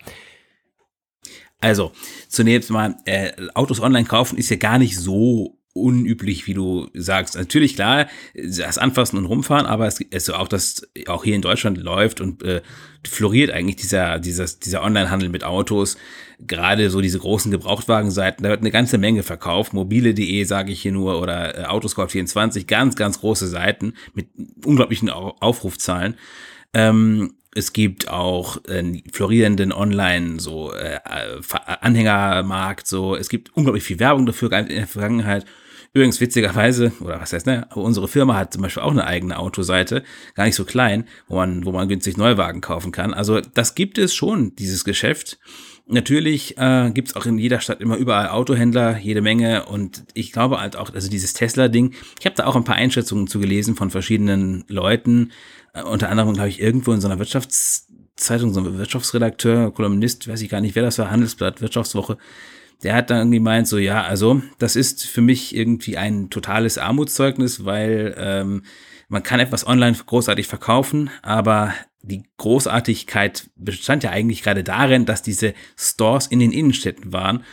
[1.61, 1.93] Also,
[2.29, 7.37] zunächst mal, äh, Autos online kaufen ist ja gar nicht so unüblich, wie du sagst.
[7.37, 11.79] Natürlich, klar, das Anfassen und Rumfahren, aber es ist auch, dass auch hier in Deutschland
[11.79, 12.63] läuft und äh,
[13.07, 15.97] floriert eigentlich dieser, dieser, dieser Online-Handel mit Autos.
[16.47, 19.73] Gerade so diese großen Gebrauchtwagenseiten, da wird eine ganze Menge verkauft.
[19.73, 24.29] Mobile.de sage ich hier nur oder äh, Autoscout24, ganz, ganz große Seiten mit
[24.65, 26.17] unglaublichen Au- Aufrufzahlen.
[26.75, 31.41] Ähm, es gibt auch äh, florierenden Online so äh, äh,
[31.81, 33.17] Anhängermarkt so.
[33.17, 35.47] Es gibt unglaublich viel Werbung dafür in der Vergangenheit.
[35.97, 40.03] Übrigens witzigerweise, oder was heißt, ne, unsere Firma hat zum Beispiel auch eine eigene Autoseite,
[40.35, 43.15] gar nicht so klein, wo man, wo man günstig Neuwagen kaufen kann.
[43.15, 45.39] Also das gibt es schon, dieses Geschäft.
[45.87, 49.65] Natürlich äh, gibt es auch in jeder Stadt immer überall Autohändler, jede Menge.
[49.65, 53.27] Und ich glaube halt auch, also dieses Tesla-Ding, ich habe da auch ein paar Einschätzungen
[53.27, 55.33] zugelesen von verschiedenen Leuten.
[55.73, 60.43] Äh, unter anderem, glaube ich, irgendwo in so einer Wirtschaftszeitung, so ein Wirtschaftsredakteur, Kolumnist, weiß
[60.43, 62.19] ich gar nicht, wer das war, Handelsblatt, Wirtschaftswoche.
[62.83, 66.79] Der hat dann irgendwie meint, so ja, also das ist für mich irgendwie ein totales
[66.79, 68.63] Armutszeugnis, weil ähm,
[69.09, 71.73] man kann etwas online großartig verkaufen, aber
[72.03, 77.45] die Großartigkeit bestand ja eigentlich gerade darin, dass diese Stores in den Innenstädten waren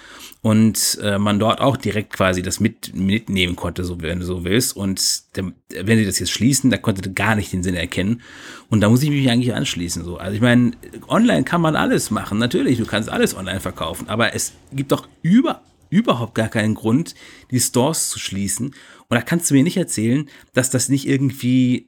[0.43, 4.43] und äh, man dort auch direkt quasi das mit, mitnehmen konnte, so wenn du so
[4.43, 4.75] willst.
[4.75, 8.21] Und der, wenn sie das jetzt schließen, da konnte gar nicht den Sinn erkennen.
[8.69, 10.03] Und da muss ich mich eigentlich anschließen.
[10.03, 10.17] So.
[10.17, 10.73] Also ich meine,
[11.07, 12.39] online kann man alles machen.
[12.39, 17.15] Natürlich, du kannst alles online verkaufen, aber es gibt doch über, überhaupt gar keinen Grund,
[17.49, 18.75] die Stores zu schließen.
[19.07, 21.87] Und da kannst du mir nicht erzählen, dass das nicht irgendwie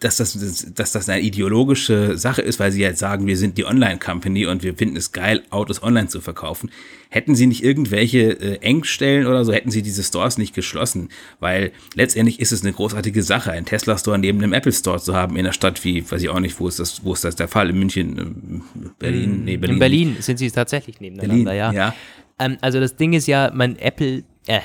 [0.00, 0.34] dass das,
[0.74, 4.62] dass das eine ideologische Sache ist, weil sie jetzt sagen, wir sind die Online-Company und
[4.62, 6.70] wir finden es geil, Autos online zu verkaufen.
[7.08, 11.08] Hätten sie nicht irgendwelche äh, Engstellen oder so, hätten sie diese Stores nicht geschlossen,
[11.40, 15.46] weil letztendlich ist es eine großartige Sache, einen Tesla-Store neben einem Apple-Store zu haben in
[15.46, 17.70] einer Stadt wie, weiß ich auch nicht, wo ist das, wo ist das der Fall?
[17.70, 19.76] In München, äh, Berlin, nee, Berlin.
[19.76, 21.72] In Berlin sind sie tatsächlich nebeneinander, Berlin, ja.
[21.72, 21.94] ja.
[22.38, 24.60] Ähm, also das Ding ist ja, mein Apple, äh,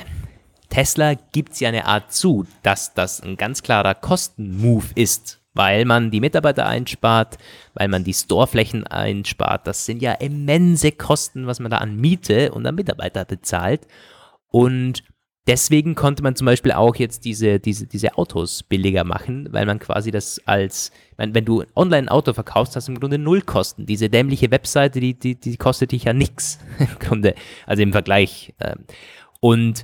[0.71, 5.85] Tesla gibt es ja eine Art zu, dass das ein ganz klarer Kostenmove ist, weil
[5.85, 7.37] man die Mitarbeiter einspart,
[7.73, 9.67] weil man die Storeflächen einspart.
[9.67, 13.81] Das sind ja immense Kosten, was man da an Miete und an Mitarbeiter bezahlt.
[14.47, 15.03] Und
[15.45, 19.77] deswegen konnte man zum Beispiel auch jetzt diese, diese, diese Autos billiger machen, weil man
[19.77, 23.41] quasi das als, wenn, wenn du online ein Auto verkaufst, hast du im Grunde null
[23.41, 23.85] Kosten.
[23.85, 27.35] Diese dämliche Webseite, die, die, die kostet dich ja nichts im Grunde,
[27.67, 28.53] also im Vergleich.
[28.61, 28.85] Ähm.
[29.41, 29.83] Und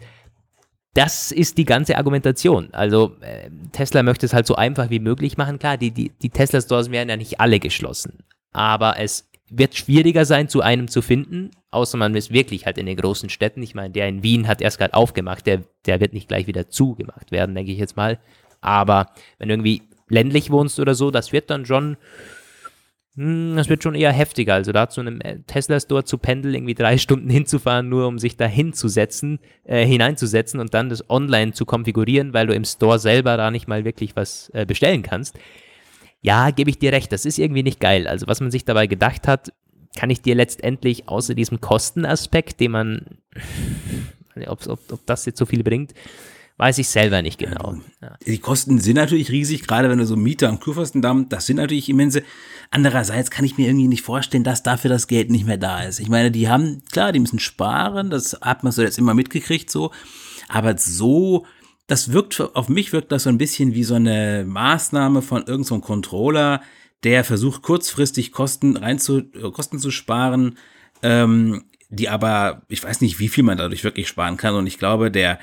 [0.97, 2.69] das ist die ganze Argumentation.
[2.71, 5.59] Also äh, Tesla möchte es halt so einfach wie möglich machen.
[5.59, 8.23] Klar, die, die, die Tesla-Stores werden ja nicht alle geschlossen.
[8.51, 12.87] Aber es wird schwieriger sein, zu einem zu finden, außer man ist wirklich halt in
[12.87, 13.61] den großen Städten.
[13.61, 16.67] Ich meine, der in Wien hat erst gerade aufgemacht, der, der wird nicht gleich wieder
[16.67, 18.17] zugemacht werden, denke ich jetzt mal.
[18.61, 21.97] Aber wenn du irgendwie ländlich wohnst oder so, das wird dann schon
[23.17, 24.53] das wird schon eher heftiger.
[24.53, 28.37] Also da zu einem äh, Tesla-Store zu pendeln, irgendwie drei Stunden hinzufahren, nur um sich
[28.37, 33.35] da hinzusetzen, äh, hineinzusetzen und dann das online zu konfigurieren, weil du im Store selber
[33.35, 35.39] da nicht mal wirklich was äh, bestellen kannst.
[36.21, 38.07] Ja, gebe ich dir recht, das ist irgendwie nicht geil.
[38.07, 39.51] Also was man sich dabei gedacht hat,
[39.95, 43.17] kann ich dir letztendlich außer diesem Kostenaspekt, den man,
[44.45, 45.93] ob, ob, ob das jetzt so viel bringt,
[46.57, 47.77] Weiß ich selber nicht genau.
[48.01, 48.17] Ja.
[48.25, 51.87] Die Kosten sind natürlich riesig, gerade wenn du so Mieter am Kurfürstendamm, das sind natürlich
[51.87, 52.23] immense.
[52.71, 55.99] Andererseits kann ich mir irgendwie nicht vorstellen, dass dafür das Geld nicht mehr da ist.
[55.99, 59.69] Ich meine, die haben, klar, die müssen sparen, das hat man so jetzt immer mitgekriegt
[59.69, 59.91] so,
[60.47, 61.45] aber so,
[61.85, 65.63] das wirkt, auf mich wirkt das so ein bisschen wie so eine Maßnahme von irgendeinem
[65.63, 66.61] so Controller,
[67.03, 70.57] der versucht kurzfristig Kosten rein zu, Kosten zu sparen,
[71.03, 74.55] ähm, die aber, ich weiß nicht, wie viel man dadurch wirklich sparen kann.
[74.55, 75.39] Und ich glaube, der,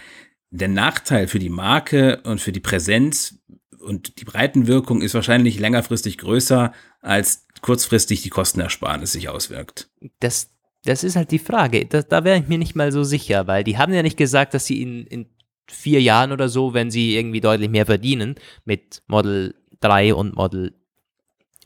[0.55, 3.39] der Nachteil für die Marke und für die Präsenz
[3.81, 9.91] und die Breitenwirkung ist wahrscheinlich längerfristig größer, als kurzfristig die Kostenersparnis sich auswirkt.
[10.21, 10.51] Das,
[10.85, 11.85] das ist halt die Frage.
[11.87, 14.55] Das, da wäre ich mir nicht mal so sicher, weil die haben ja nicht gesagt,
[14.55, 15.27] dass sie in, in
[15.69, 20.75] vier Jahren oder so, wenn sie irgendwie deutlich mehr verdienen, mit Model 3 und Model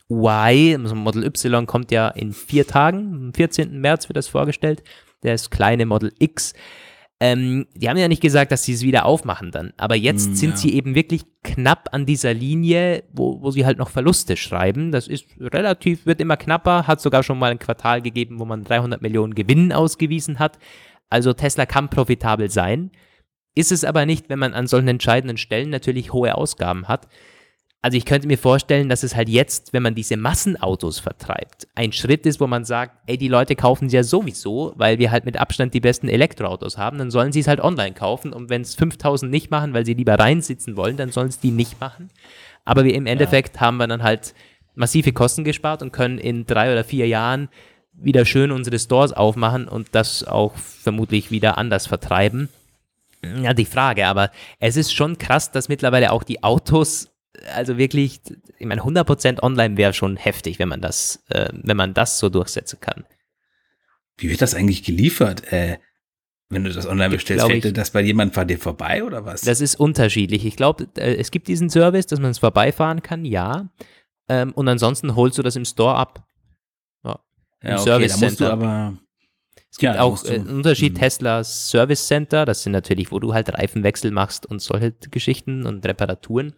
[0.09, 3.79] Y, also Model Y kommt ja in vier Tagen, am 14.
[3.79, 4.83] März wird das vorgestellt,
[5.21, 6.53] das kleine Model X
[7.21, 9.73] ähm, die haben ja nicht gesagt, dass sie es wieder aufmachen dann.
[9.75, 10.57] Aber jetzt mm, sind ja.
[10.57, 14.93] sie eben wirklich knapp an dieser Linie, wo, wo sie halt noch Verluste schreiben.
[14.93, 18.63] Das ist relativ, wird immer knapper, hat sogar schon mal ein Quartal gegeben, wo man
[18.63, 20.59] 300 Millionen Gewinn ausgewiesen hat.
[21.09, 22.91] Also Tesla kann profitabel sein.
[23.53, 27.09] Ist es aber nicht, wenn man an solchen entscheidenden Stellen natürlich hohe Ausgaben hat.
[27.81, 31.93] Also ich könnte mir vorstellen, dass es halt jetzt, wenn man diese Massenautos vertreibt, ein
[31.93, 35.23] Schritt ist, wo man sagt, ey, die Leute kaufen sie ja sowieso, weil wir halt
[35.23, 38.63] mit Abstand die besten Elektroautos haben, dann sollen sie es halt online kaufen und wenn
[38.63, 42.09] es 5000 nicht machen, weil sie lieber reinsitzen wollen, dann sollen es die nicht machen.
[42.65, 43.61] Aber wir im Endeffekt ja.
[43.61, 44.33] haben wir dann halt
[44.75, 47.47] massive Kosten gespart und können in drei oder vier Jahren
[47.93, 52.49] wieder schön unsere Stores aufmachen und das auch vermutlich wieder anders vertreiben.
[53.41, 57.09] Ja, die Frage, aber es ist schon krass, dass mittlerweile auch die Autos
[57.53, 58.21] also wirklich,
[58.57, 62.29] ich meine, 100% online wäre schon heftig, wenn man das, äh, wenn man das so
[62.29, 63.05] durchsetzen kann.
[64.17, 65.51] Wie wird das eigentlich geliefert?
[65.51, 65.77] Äh,
[66.49, 69.41] wenn du das online bestellst, fällt dir das bei jemandem dir vorbei oder was?
[69.41, 70.45] Das ist unterschiedlich.
[70.45, 73.69] Ich glaube, äh, es gibt diesen Service, dass man es vorbeifahren kann, ja.
[74.27, 76.25] Ähm, und ansonsten holst du das im Store ab.
[77.03, 77.19] Ja,
[77.63, 78.51] ja Im okay, Service Center.
[78.51, 78.97] aber
[79.79, 80.99] gibt ja, auch äh, einen Unterschied mhm.
[80.99, 85.85] Tesla Service Center, das sind natürlich, wo du halt Reifenwechsel machst und solche Geschichten und
[85.85, 86.53] Reparaturen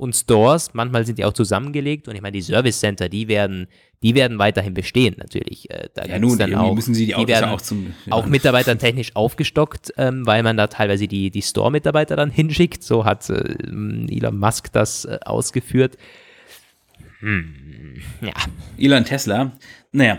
[0.00, 3.66] und Stores, manchmal sind die auch zusammengelegt und ich meine, die Service Center, die werden,
[4.02, 5.70] die werden weiterhin bestehen, natürlich.
[5.70, 8.12] Äh, da ja, nun, dann auch, müssen sie die, die werden auch zum, ja.
[8.14, 12.82] auch mitarbeitertechnisch aufgestockt, ähm, weil man da teilweise die, die Store-Mitarbeiter dann hinschickt.
[12.82, 13.34] So hat äh,
[13.68, 15.98] Elon Musk das äh, ausgeführt.
[17.18, 18.32] Hm, ja.
[18.78, 19.52] Elon Tesla,
[19.92, 20.18] naja.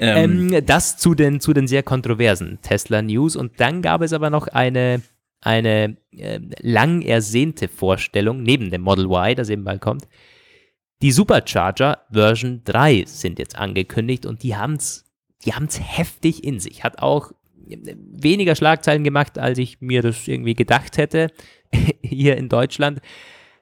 [0.00, 3.36] Ähm, ähm, das zu den, zu den sehr kontroversen Tesla News.
[3.36, 5.00] Und dann gab es aber noch eine
[5.44, 10.08] eine äh, lang ersehnte Vorstellung neben dem Model Y, das eben bald kommt.
[11.02, 15.04] Die Supercharger Version 3 sind jetzt angekündigt und die haben es
[15.44, 16.84] die haben's heftig in sich.
[16.84, 17.32] Hat auch
[17.66, 21.28] weniger Schlagzeilen gemacht, als ich mir das irgendwie gedacht hätte
[22.02, 23.00] hier in Deutschland.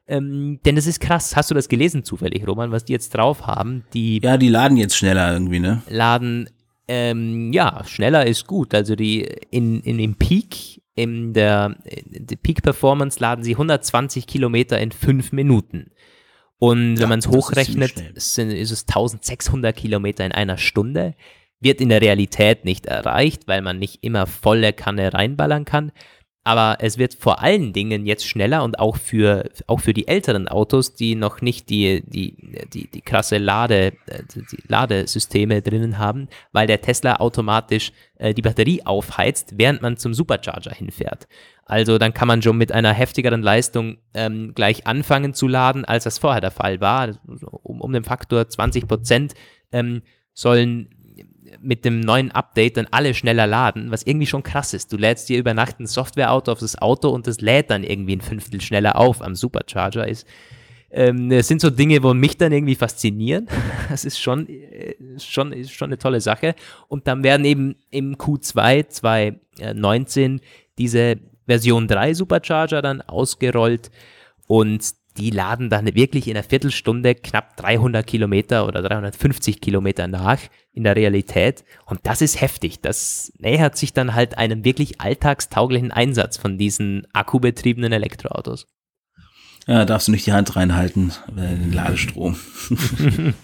[0.09, 1.37] Ähm, denn es ist krass.
[1.37, 3.85] Hast du das gelesen zufällig, Roman, was die jetzt drauf haben?
[3.95, 5.83] Die ja, die laden jetzt schneller irgendwie, ne?
[5.89, 6.51] Laden,
[6.89, 8.75] ähm, ja, schneller ist gut.
[8.75, 14.27] Also die in, in dem Peak in der, in der Peak Performance laden sie 120
[14.27, 15.91] Kilometer in fünf Minuten.
[16.59, 21.15] Und wenn man es hochrechnet, ist, ist es 1600 Kilometer in einer Stunde.
[21.61, 25.93] Wird in der Realität nicht erreicht, weil man nicht immer volle Kanne reinballern kann.
[26.45, 30.49] Aber es wird vor allen Dingen jetzt schneller und auch für, auch für die älteren
[30.49, 32.37] Autos, die noch nicht die, die,
[32.73, 33.93] die, die krasse Lade,
[34.35, 40.15] die Ladesysteme drinnen haben, weil der Tesla automatisch äh, die Batterie aufheizt, während man zum
[40.15, 41.29] Supercharger hinfährt.
[41.65, 46.05] Also dann kann man schon mit einer heftigeren Leistung ähm, gleich anfangen zu laden, als
[46.05, 47.11] das vorher der Fall war.
[47.63, 49.35] Um, um den Faktor 20 Prozent
[49.71, 50.03] ähm,
[50.35, 50.91] sollen
[51.63, 54.93] mit dem neuen Update dann alle schneller laden, was irgendwie schon krass ist.
[54.93, 58.17] Du lädst dir über Nacht ein Software-Auto auf das Auto und das lädt dann irgendwie
[58.17, 60.07] ein Fünftel schneller auf am Supercharger.
[60.07, 60.27] Ist,
[60.91, 63.49] ähm, das sind so Dinge, wo mich dann irgendwie faszinieren.
[63.89, 66.55] Das ist schon, äh, schon, ist schon eine tolle Sache.
[66.89, 70.41] Und dann werden eben im Q2 2019
[70.79, 73.91] diese Version 3 Supercharger dann ausgerollt
[74.47, 80.39] und die laden dann wirklich in einer Viertelstunde knapp 300 Kilometer oder 350 Kilometer nach
[80.73, 81.65] in der Realität.
[81.87, 82.81] Und das ist heftig.
[82.81, 88.67] Das nähert sich dann halt einem wirklich alltagstauglichen Einsatz von diesen akkubetriebenen Elektroautos.
[89.67, 92.37] Ja, darfst du nicht die Hand reinhalten, den Ladestrom.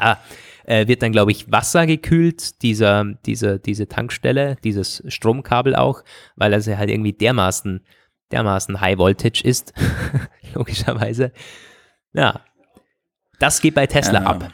[0.00, 0.18] ja,
[0.68, 6.02] äh, wird dann, glaube ich, Wasser gekühlt, dieser, diese, diese Tankstelle, dieses Stromkabel auch,
[6.36, 7.80] weil das ja halt irgendwie dermaßen
[8.32, 9.72] dermaßen High Voltage ist,
[10.54, 11.32] logischerweise.
[12.12, 12.40] Ja,
[13.38, 14.52] das geht bei Tesla ja, ab.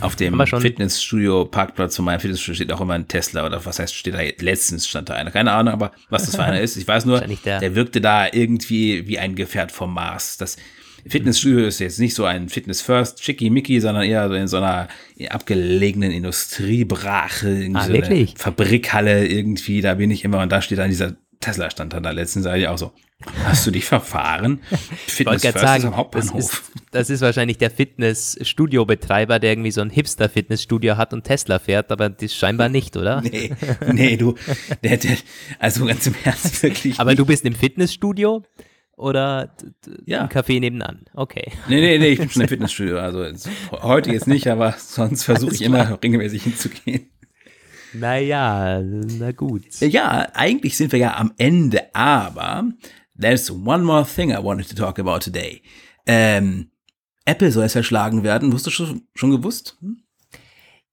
[0.00, 3.94] Auf dem Fitnessstudio Parkplatz von meinem Fitnessstudio steht auch immer ein Tesla oder was heißt,
[3.94, 5.30] steht da letztens stand da einer.
[5.30, 6.76] Keine Ahnung, aber was das für einer ist.
[6.76, 10.36] Ich weiß nur, der, der wirkte da irgendwie wie ein Gefährt vom Mars.
[10.36, 10.56] Das
[11.06, 14.88] Fitnessstudio ist jetzt nicht so ein Fitness First Chicky-Mickey, sondern eher so in so einer
[15.30, 18.34] abgelegenen Industriebrache, ah, so wirklich?
[18.36, 19.80] Fabrikhalle irgendwie.
[19.80, 22.68] Da bin ich immer und da steht dann dieser Tesla stand da letztens, sage ich
[22.68, 22.92] auch so.
[23.44, 24.60] Hast du dich verfahren?
[25.06, 26.34] Fitness wollte sagen, am Hauptbahnhof.
[26.34, 31.58] Das ist, das ist wahrscheinlich der Fitnessstudio-Betreiber, der irgendwie so ein Hipster-Fitnessstudio hat und Tesla
[31.58, 33.22] fährt, aber das scheinbar nicht, oder?
[33.28, 33.52] Nee,
[33.92, 34.34] nee, du,
[34.82, 35.16] der, der,
[35.58, 36.98] also ganz im Ernst, wirklich.
[36.98, 37.18] aber nicht.
[37.18, 38.42] du bist im Fitnessstudio
[38.96, 39.54] oder
[40.06, 40.22] ja.
[40.22, 41.04] im Café nebenan?
[41.14, 41.52] Okay.
[41.68, 42.98] Nee, nee, nee, ich bin schon im Fitnessstudio.
[42.98, 43.26] Also
[43.82, 47.10] heute jetzt nicht, aber sonst versuche ich immer regelmäßig hinzugehen.
[47.92, 49.80] Naja, na gut.
[49.80, 52.64] Ja, eigentlich sind wir ja am Ende, aber
[53.18, 55.62] there's one more thing I wanted to talk about today.
[56.06, 56.70] Ähm,
[57.24, 58.52] Apple soll es verschlagen werden.
[58.52, 59.76] Wusstest du schon, schon gewusst?
[59.80, 60.02] Hm?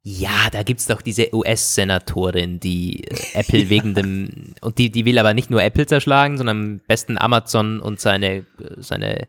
[0.07, 5.17] Ja, da gibt's doch diese US-Senatorin, die äh, Apple wegen dem, und die, die will
[5.17, 8.45] aber nicht nur Apple zerschlagen, sondern am besten Amazon und seine,
[8.77, 9.27] seine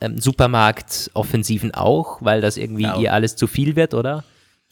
[0.00, 3.00] ähm, Supermarkt-Offensiven auch, weil das irgendwie genau.
[3.00, 4.24] ihr alles zu viel wird, oder?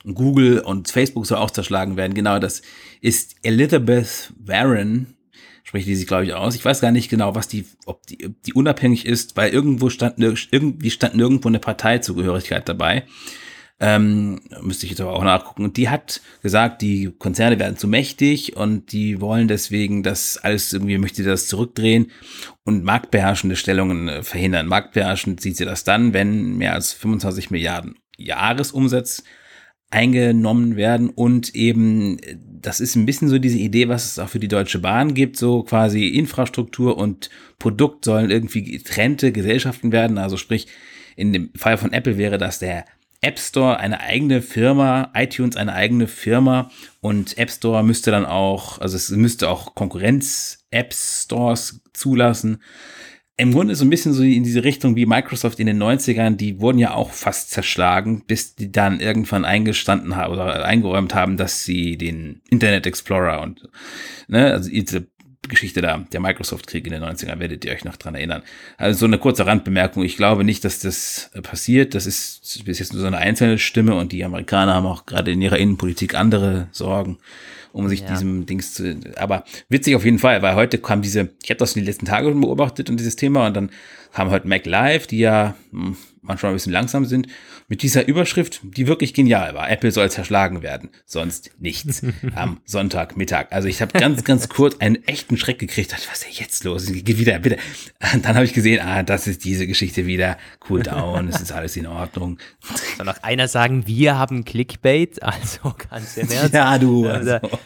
[0.05, 2.15] Google und Facebook soll auch zerschlagen werden.
[2.15, 2.63] Genau, das
[3.01, 5.16] ist Elizabeth Warren,
[5.67, 6.55] spricht die sich, glaube ich, aus.
[6.55, 9.91] Ich weiß gar nicht genau, was die, ob die, ob die unabhängig ist, weil irgendwo
[9.91, 13.03] stand, irgendwie stand nirgendwo eine Parteizugehörigkeit dabei.
[13.81, 15.65] Ähm, müsste ich jetzt aber auch nachgucken.
[15.65, 20.73] Und die hat gesagt, die Konzerne werden zu mächtig und die wollen deswegen das alles
[20.73, 22.13] irgendwie, möchte das zurückdrehen
[22.63, 24.69] und marktbeherrschende Stellungen äh, verhindern.
[24.69, 29.25] Marktbeherrschend sieht sie das dann, wenn mehr als 25 Milliarden Jahresumsatz
[29.91, 32.19] eingenommen werden und eben,
[32.61, 35.37] das ist ein bisschen so diese Idee, was es auch für die Deutsche Bahn gibt,
[35.37, 40.67] so quasi Infrastruktur und Produkt sollen irgendwie getrennte Gesellschaften werden, also sprich,
[41.15, 42.85] in dem Fall von Apple wäre das der
[43.23, 46.71] App Store eine eigene Firma, iTunes eine eigene Firma
[47.01, 52.63] und App Store müsste dann auch, also es müsste auch Konkurrenz App Stores zulassen.
[53.39, 56.61] Im Grunde so ein bisschen so in diese Richtung wie Microsoft in den 90ern, die
[56.61, 61.65] wurden ja auch fast zerschlagen, bis die dann irgendwann eingestanden haben oder eingeräumt haben, dass
[61.65, 63.69] sie den Internet Explorer und,
[64.29, 65.07] ne, also diese
[65.49, 68.43] Geschichte da, der Microsoft-Krieg in den 90ern, werdet ihr euch noch dran erinnern.
[68.79, 70.03] Also so eine kurze Randbemerkung.
[70.03, 71.95] Ich glaube nicht, dass das passiert.
[71.95, 75.31] Das ist bis jetzt nur so eine einzelne Stimme und die Amerikaner haben auch gerade
[75.31, 77.19] in ihrer Innenpolitik andere Sorgen
[77.77, 78.09] um sich ja.
[78.09, 78.99] diesem Dings zu.
[79.17, 82.07] Aber witzig auf jeden Fall, weil heute kam diese, ich habe das in den letzten
[82.07, 83.71] Tagen beobachtet und dieses Thema und dann
[84.13, 85.95] kam heute Mac Live, die ja hm,
[86.27, 87.29] manchmal ein bisschen langsam sind,
[87.69, 89.71] mit dieser Überschrift, die wirklich genial war.
[89.71, 92.03] Apple soll zerschlagen werden, sonst nichts
[92.35, 93.47] am Sonntagmittag.
[93.51, 95.93] Also ich habe ganz, ganz kurz einen echten Schreck gekriegt.
[95.93, 96.87] Was ist denn jetzt los?
[96.87, 97.59] Geht wieder, bitte.
[98.13, 100.37] Und dann habe ich gesehen, ah, das ist diese Geschichte wieder.
[100.69, 102.39] Cool down, es ist alles in Ordnung.
[102.97, 105.21] Soll noch einer sagen, wir haben Clickbait?
[105.37, 106.55] Also ganz im Ernst.
[106.55, 107.07] Ja, du.
[107.09, 107.59] Also, also.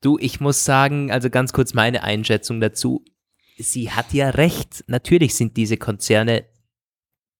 [0.00, 3.04] Du, ich muss sagen, also ganz kurz meine Einschätzung dazu.
[3.56, 4.84] Sie hat ja recht.
[4.86, 6.44] Natürlich sind diese Konzerne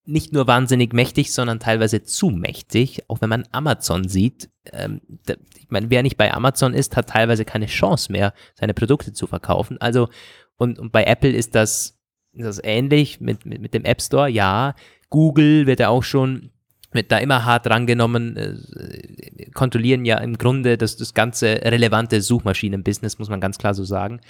[0.08, 3.04] nicht nur wahnsinnig mächtig, sondern teilweise zu mächtig.
[3.08, 7.10] Auch wenn man Amazon sieht, ähm, da, ich meine, wer nicht bei Amazon ist, hat
[7.10, 9.78] teilweise keine Chance mehr, seine Produkte zu verkaufen.
[9.80, 10.08] Also,
[10.56, 11.98] und, und bei Apple ist das,
[12.32, 14.28] ist das ähnlich mit, mit, mit dem App Store.
[14.28, 14.74] Ja,
[15.10, 16.50] Google wird ja auch schon
[16.90, 23.18] wird da immer hart drangenommen, äh, kontrollieren ja im Grunde das, das ganze relevante Suchmaschinenbusiness,
[23.18, 24.22] muss man ganz klar so sagen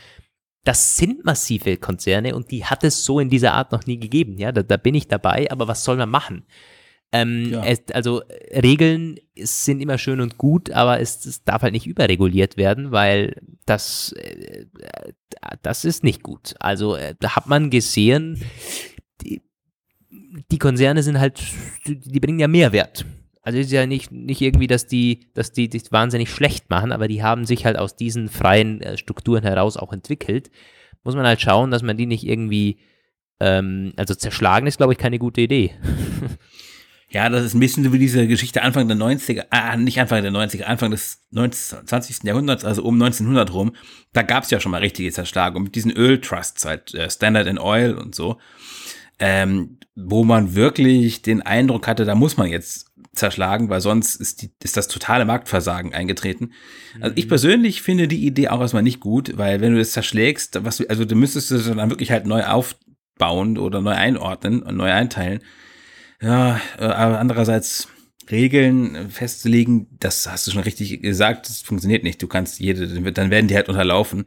[0.64, 4.38] das sind massive Konzerne und die hat es so in dieser Art noch nie gegeben.
[4.38, 6.44] Ja, da, da bin ich dabei, aber was soll man machen?
[7.10, 7.64] Ähm, ja.
[7.64, 12.58] es, also Regeln sind immer schön und gut, aber es, es, darf halt nicht überreguliert
[12.58, 13.34] werden, weil
[13.64, 14.66] das, äh,
[15.62, 16.54] das ist nicht gut.
[16.60, 18.42] Also äh, da hat man gesehen,
[19.22, 19.40] die,
[20.50, 21.42] die Konzerne sind halt,
[21.86, 23.06] die bringen ja Mehrwert.
[23.48, 27.08] Also ist ja nicht, nicht irgendwie, dass die, dass die das wahnsinnig schlecht machen, aber
[27.08, 30.50] die haben sich halt aus diesen freien äh, Strukturen heraus auch entwickelt.
[31.02, 32.78] Muss man halt schauen, dass man die nicht irgendwie,
[33.40, 35.70] ähm, also zerschlagen ist, glaube ich, keine gute Idee.
[37.10, 40.22] Ja, das ist ein bisschen so wie diese Geschichte Anfang der 90er, ah, nicht Anfang
[40.22, 42.24] der 90er, Anfang des 19, 20.
[42.24, 43.74] Jahrhunderts, also um 1900 rum.
[44.12, 47.60] Da gab es ja schon mal richtige Zerschlagung mit diesen Öltrusts, halt äh, Standard and
[47.60, 48.36] Oil und so,
[49.18, 52.87] ähm, wo man wirklich den Eindruck hatte, da muss man jetzt
[53.18, 56.52] zerschlagen, weil sonst ist, die, ist das totale Marktversagen eingetreten.
[57.00, 57.28] Also ich mhm.
[57.28, 60.88] persönlich finde die Idee auch erstmal nicht gut, weil wenn du das zerschlägst, was du,
[60.88, 65.40] also du müsstest es dann wirklich halt neu aufbauen oder neu einordnen und neu einteilen.
[66.20, 67.88] Ja, äh, aber andererseits
[68.30, 72.22] Regeln festzulegen, das hast du schon richtig gesagt, das funktioniert nicht.
[72.22, 74.26] Du kannst jede, dann werden die halt unterlaufen.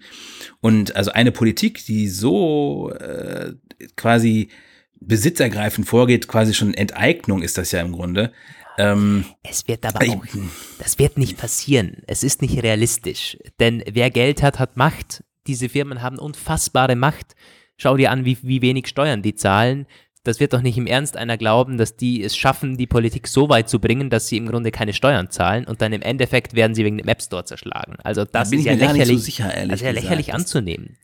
[0.59, 3.53] Und also eine Politik, die so äh,
[3.95, 4.49] quasi
[4.99, 8.31] besitzergreifend vorgeht, quasi schon Enteignung ist das ja im Grunde.
[8.77, 10.23] Ähm, es wird aber auch,
[10.79, 12.03] das wird nicht passieren.
[12.07, 13.37] Es ist nicht realistisch.
[13.59, 15.23] Denn wer Geld hat, hat Macht.
[15.47, 17.35] Diese Firmen haben unfassbare Macht.
[17.77, 19.87] Schau dir an, wie, wie wenig Steuern die zahlen.
[20.23, 23.49] Das wird doch nicht im Ernst einer glauben, dass die es schaffen, die Politik so
[23.49, 26.75] weit zu bringen, dass sie im Grunde keine Steuern zahlen und dann im Endeffekt werden
[26.75, 27.95] sie wegen dem App Store zerschlagen.
[28.03, 30.97] Also das da ist ja lächerlich, so sicher, also ja lächerlich anzunehmen.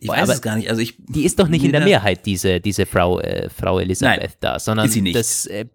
[0.00, 0.68] Ich weiß aber es gar nicht.
[0.68, 4.20] Also ich, die ist doch nicht in der Mehrheit, diese, diese Frau, äh, Frau Elisabeth
[4.20, 5.16] Nein, da, sondern ist sie nicht.
[5.16, 5.66] das, äh,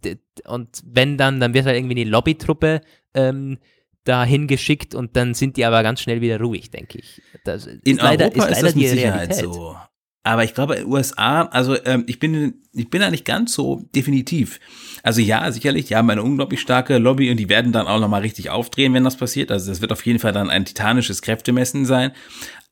[0.45, 2.81] und wenn dann, dann wird halt irgendwie eine Lobbytruppe
[3.13, 3.57] ähm,
[4.03, 7.21] da hingeschickt und dann sind die aber ganz schnell wieder ruhig, denke ich.
[7.43, 9.53] Das in ist leider, Europa ist, leider ist das mit Sicherheit Realität.
[9.53, 9.75] so.
[10.23, 13.53] Aber ich glaube, in den USA, also ähm, ich bin, ich bin da nicht ganz
[13.53, 14.59] so definitiv.
[15.01, 18.21] Also ja, sicherlich, die haben eine unglaublich starke Lobby und die werden dann auch nochmal
[18.21, 19.51] richtig aufdrehen, wenn das passiert.
[19.51, 22.11] Also das wird auf jeden Fall dann ein titanisches Kräftemessen sein.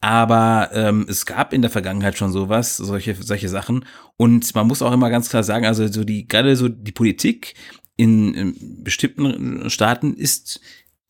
[0.02, 3.86] Aber ähm, es gab in der Vergangenheit schon sowas, solche, solche Sachen.
[4.16, 7.54] Und man muss auch immer ganz klar sagen, also so die, gerade so die Politik
[7.98, 10.62] in, in bestimmten Staaten ist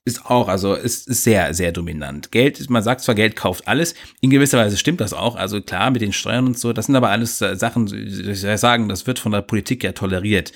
[0.06, 2.32] ist auch, also ist, ist sehr, sehr dominant.
[2.32, 5.36] Geld, man sagt zwar, Geld kauft alles, in gewisser Weise stimmt das auch.
[5.36, 9.06] Also klar, mit den Steuern und so, das sind aber alles Sachen, ich sagen, das
[9.06, 10.52] wird von der Politik ja toleriert.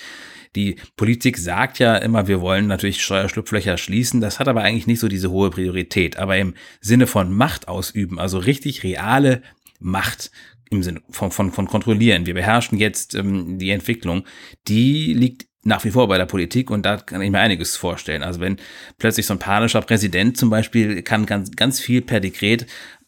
[0.56, 4.20] Die Politik sagt ja immer, wir wollen natürlich Steuerschlupflöcher schließen.
[4.20, 6.16] Das hat aber eigentlich nicht so diese hohe Priorität.
[6.16, 9.42] Aber im Sinne von Macht ausüben, also richtig reale
[9.80, 10.30] Macht
[10.70, 12.26] im Sinne von, von, von kontrollieren.
[12.26, 14.24] Wir beherrschen jetzt ähm, die Entwicklung.
[14.68, 18.22] Die liegt nach wie vor bei der Politik und da kann ich mir einiges vorstellen.
[18.22, 18.58] Also wenn
[18.98, 22.66] plötzlich so ein panischer Präsident zum Beispiel kann ganz, ganz viel per Dekret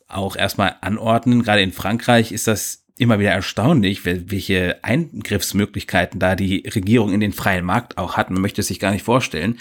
[0.09, 1.43] auch erstmal anordnen.
[1.43, 7.33] Gerade in Frankreich ist das immer wieder erstaunlich, welche Eingriffsmöglichkeiten da die Regierung in den
[7.33, 8.31] freien Markt auch hat.
[8.31, 9.59] Man möchte es sich gar nicht vorstellen.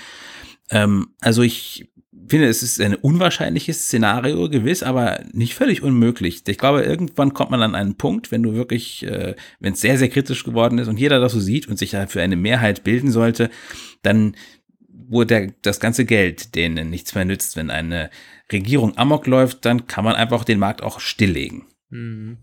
[0.70, 1.90] Ähm, also ich
[2.28, 6.44] finde, es ist ein unwahrscheinliches Szenario gewiss, aber nicht völlig unmöglich.
[6.48, 9.98] Ich glaube, irgendwann kommt man an einen Punkt, wenn du wirklich, äh, wenn es sehr,
[9.98, 13.12] sehr kritisch geworden ist und jeder das so sieht und sich dafür eine Mehrheit bilden
[13.12, 13.50] sollte,
[14.02, 14.36] dann
[14.90, 18.10] der, das ganze Geld denen nichts mehr nützt, wenn eine
[18.52, 21.66] Regierung amok läuft, dann kann man einfach den Markt auch stilllegen.
[21.90, 22.38] Mhm.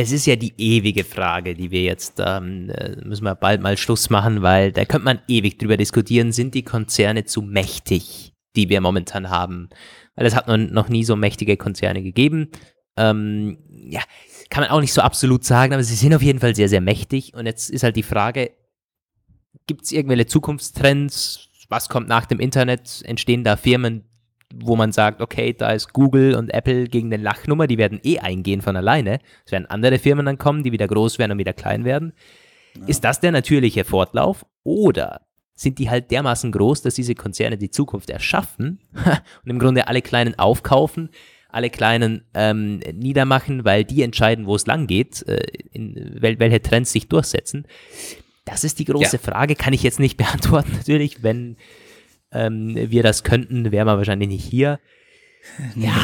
[0.00, 3.76] Es ist ja die ewige Frage, die wir jetzt, ähm, äh, müssen wir bald mal
[3.76, 8.68] Schluss machen, weil da könnte man ewig drüber diskutieren, sind die Konzerne zu mächtig, die
[8.68, 9.70] wir momentan haben?
[10.14, 12.52] Weil es hat noch, nie so mächtige Konzerne gegeben.
[12.96, 14.00] Ähm, ja,
[14.50, 16.80] kann man auch nicht so absolut sagen, aber sie sind auf jeden Fall sehr, sehr
[16.80, 17.34] mächtig.
[17.34, 18.52] Und jetzt ist halt die Frage,
[19.66, 21.48] gibt es irgendwelche Zukunftstrends?
[21.70, 23.02] Was kommt nach dem Internet?
[23.04, 24.04] Entstehen da Firmen,
[24.54, 28.18] wo man sagt, okay, da ist Google und Apple gegen den Lachnummer, die werden eh
[28.18, 29.20] eingehen von alleine.
[29.44, 32.12] Es werden andere Firmen dann kommen, die wieder groß werden und wieder klein werden.
[32.78, 32.86] Ja.
[32.86, 34.46] Ist das der natürliche Fortlauf?
[34.64, 35.22] Oder
[35.54, 38.80] sind die halt dermaßen groß, dass diese Konzerne die Zukunft erschaffen
[39.44, 41.10] und im Grunde alle Kleinen aufkaufen,
[41.48, 45.40] alle Kleinen ähm, niedermachen, weil die entscheiden, wo es lang geht, äh,
[45.72, 47.66] in, wel welche Trends sich durchsetzen.
[48.44, 49.22] Das ist die große ja.
[49.22, 51.22] Frage, kann ich jetzt nicht beantworten, natürlich.
[51.22, 51.56] Wenn
[52.32, 54.80] ähm, wir das könnten, wären wir wahrscheinlich nicht hier.
[55.76, 55.94] Ja.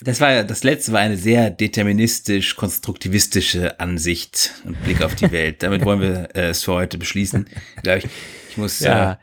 [0.00, 5.64] Das war das letzte war eine sehr deterministisch konstruktivistische Ansicht und Blick auf die Welt.
[5.64, 7.48] Damit wollen wir äh, es für heute beschließen.
[7.82, 8.04] Glaube ich.
[8.50, 9.16] Ich muss ja, äh,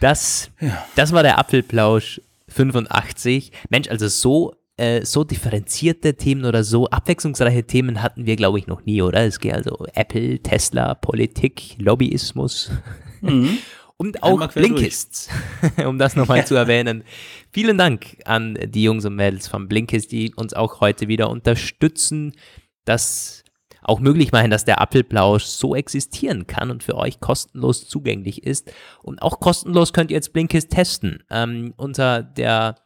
[0.00, 0.84] das ja.
[0.96, 3.52] das war der Apfelplausch 85.
[3.68, 8.66] Mensch, also so äh, so differenzierte Themen oder so abwechslungsreiche Themen hatten wir, glaube ich,
[8.66, 9.26] noch nie, oder?
[9.26, 12.70] Es geht also Apple, Tesla, Politik, Lobbyismus.
[13.20, 13.58] Mhm.
[14.00, 15.28] Und auch Blinkist,
[15.86, 17.04] um das nochmal zu erwähnen.
[17.52, 22.32] Vielen Dank an die Jungs und Mädels von Blinkist, die uns auch heute wieder unterstützen,
[22.86, 23.44] das
[23.82, 28.72] auch möglich machen, dass der Apfelplausch so existieren kann und für euch kostenlos zugänglich ist.
[29.02, 31.22] Und auch kostenlos könnt ihr jetzt Blinkist testen.
[31.30, 32.76] Ähm, unter der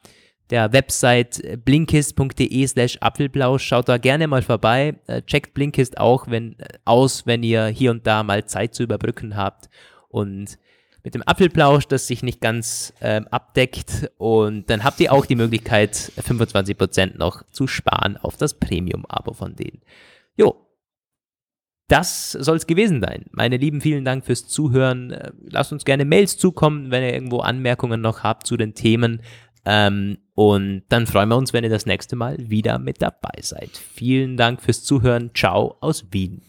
[0.50, 3.62] der Website blinkist.de slash Apfelblausch.
[3.62, 4.96] Schaut da gerne mal vorbei.
[5.06, 8.82] Äh, checkt Blinkist auch wenn, äh, aus, wenn ihr hier und da mal Zeit zu
[8.82, 9.70] überbrücken habt.
[10.08, 10.58] Und
[11.04, 14.10] mit dem Apfelplausch, das sich nicht ganz ähm, abdeckt.
[14.16, 19.54] Und dann habt ihr auch die Möglichkeit, 25% noch zu sparen auf das Premium-Abo von
[19.54, 19.82] denen.
[20.36, 20.60] Jo.
[21.88, 23.26] Das soll es gewesen sein.
[23.30, 25.10] Meine Lieben, vielen Dank fürs Zuhören.
[25.10, 29.20] Äh, lasst uns gerne Mails zukommen, wenn ihr irgendwo Anmerkungen noch habt zu den Themen.
[29.66, 33.70] Ähm, und dann freuen wir uns, wenn ihr das nächste Mal wieder mit dabei seid.
[33.76, 35.32] Vielen Dank fürs Zuhören.
[35.34, 36.40] Ciao aus Wien.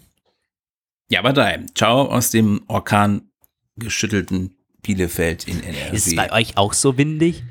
[1.09, 1.65] Ja, aber drei.
[1.75, 3.29] Ciao aus dem Orkan
[3.78, 5.95] geschüttelten Bielefeld in NRW.
[5.95, 7.43] Ist es bei euch auch so windig?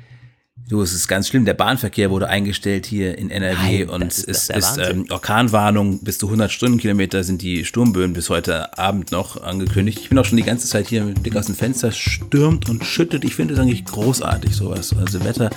[0.67, 1.45] Du, es ist ganz schlimm.
[1.45, 6.03] Der Bahnverkehr wurde eingestellt hier in NRW Nein, und es ist, ist ähm, Orkanwarnung.
[6.03, 9.99] Bis zu 100 Stundenkilometer sind die Sturmböen bis heute Abend noch angekündigt.
[9.99, 12.83] Ich bin auch schon die ganze Zeit hier mit Blick aus dem Fenster, stürmt und
[12.83, 13.25] schüttet.
[13.25, 14.95] Ich finde es eigentlich großartig, sowas.
[14.97, 15.51] Also Wetter,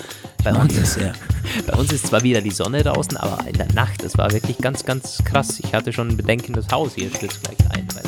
[0.45, 1.15] bei uns, das sehr.
[1.67, 4.59] bei uns ist zwar wieder die Sonne draußen, aber in der Nacht, das war wirklich
[4.59, 5.59] ganz, ganz krass.
[5.61, 8.08] Ich hatte schon Bedenken, das Haus hier stürzt gleich ein, weil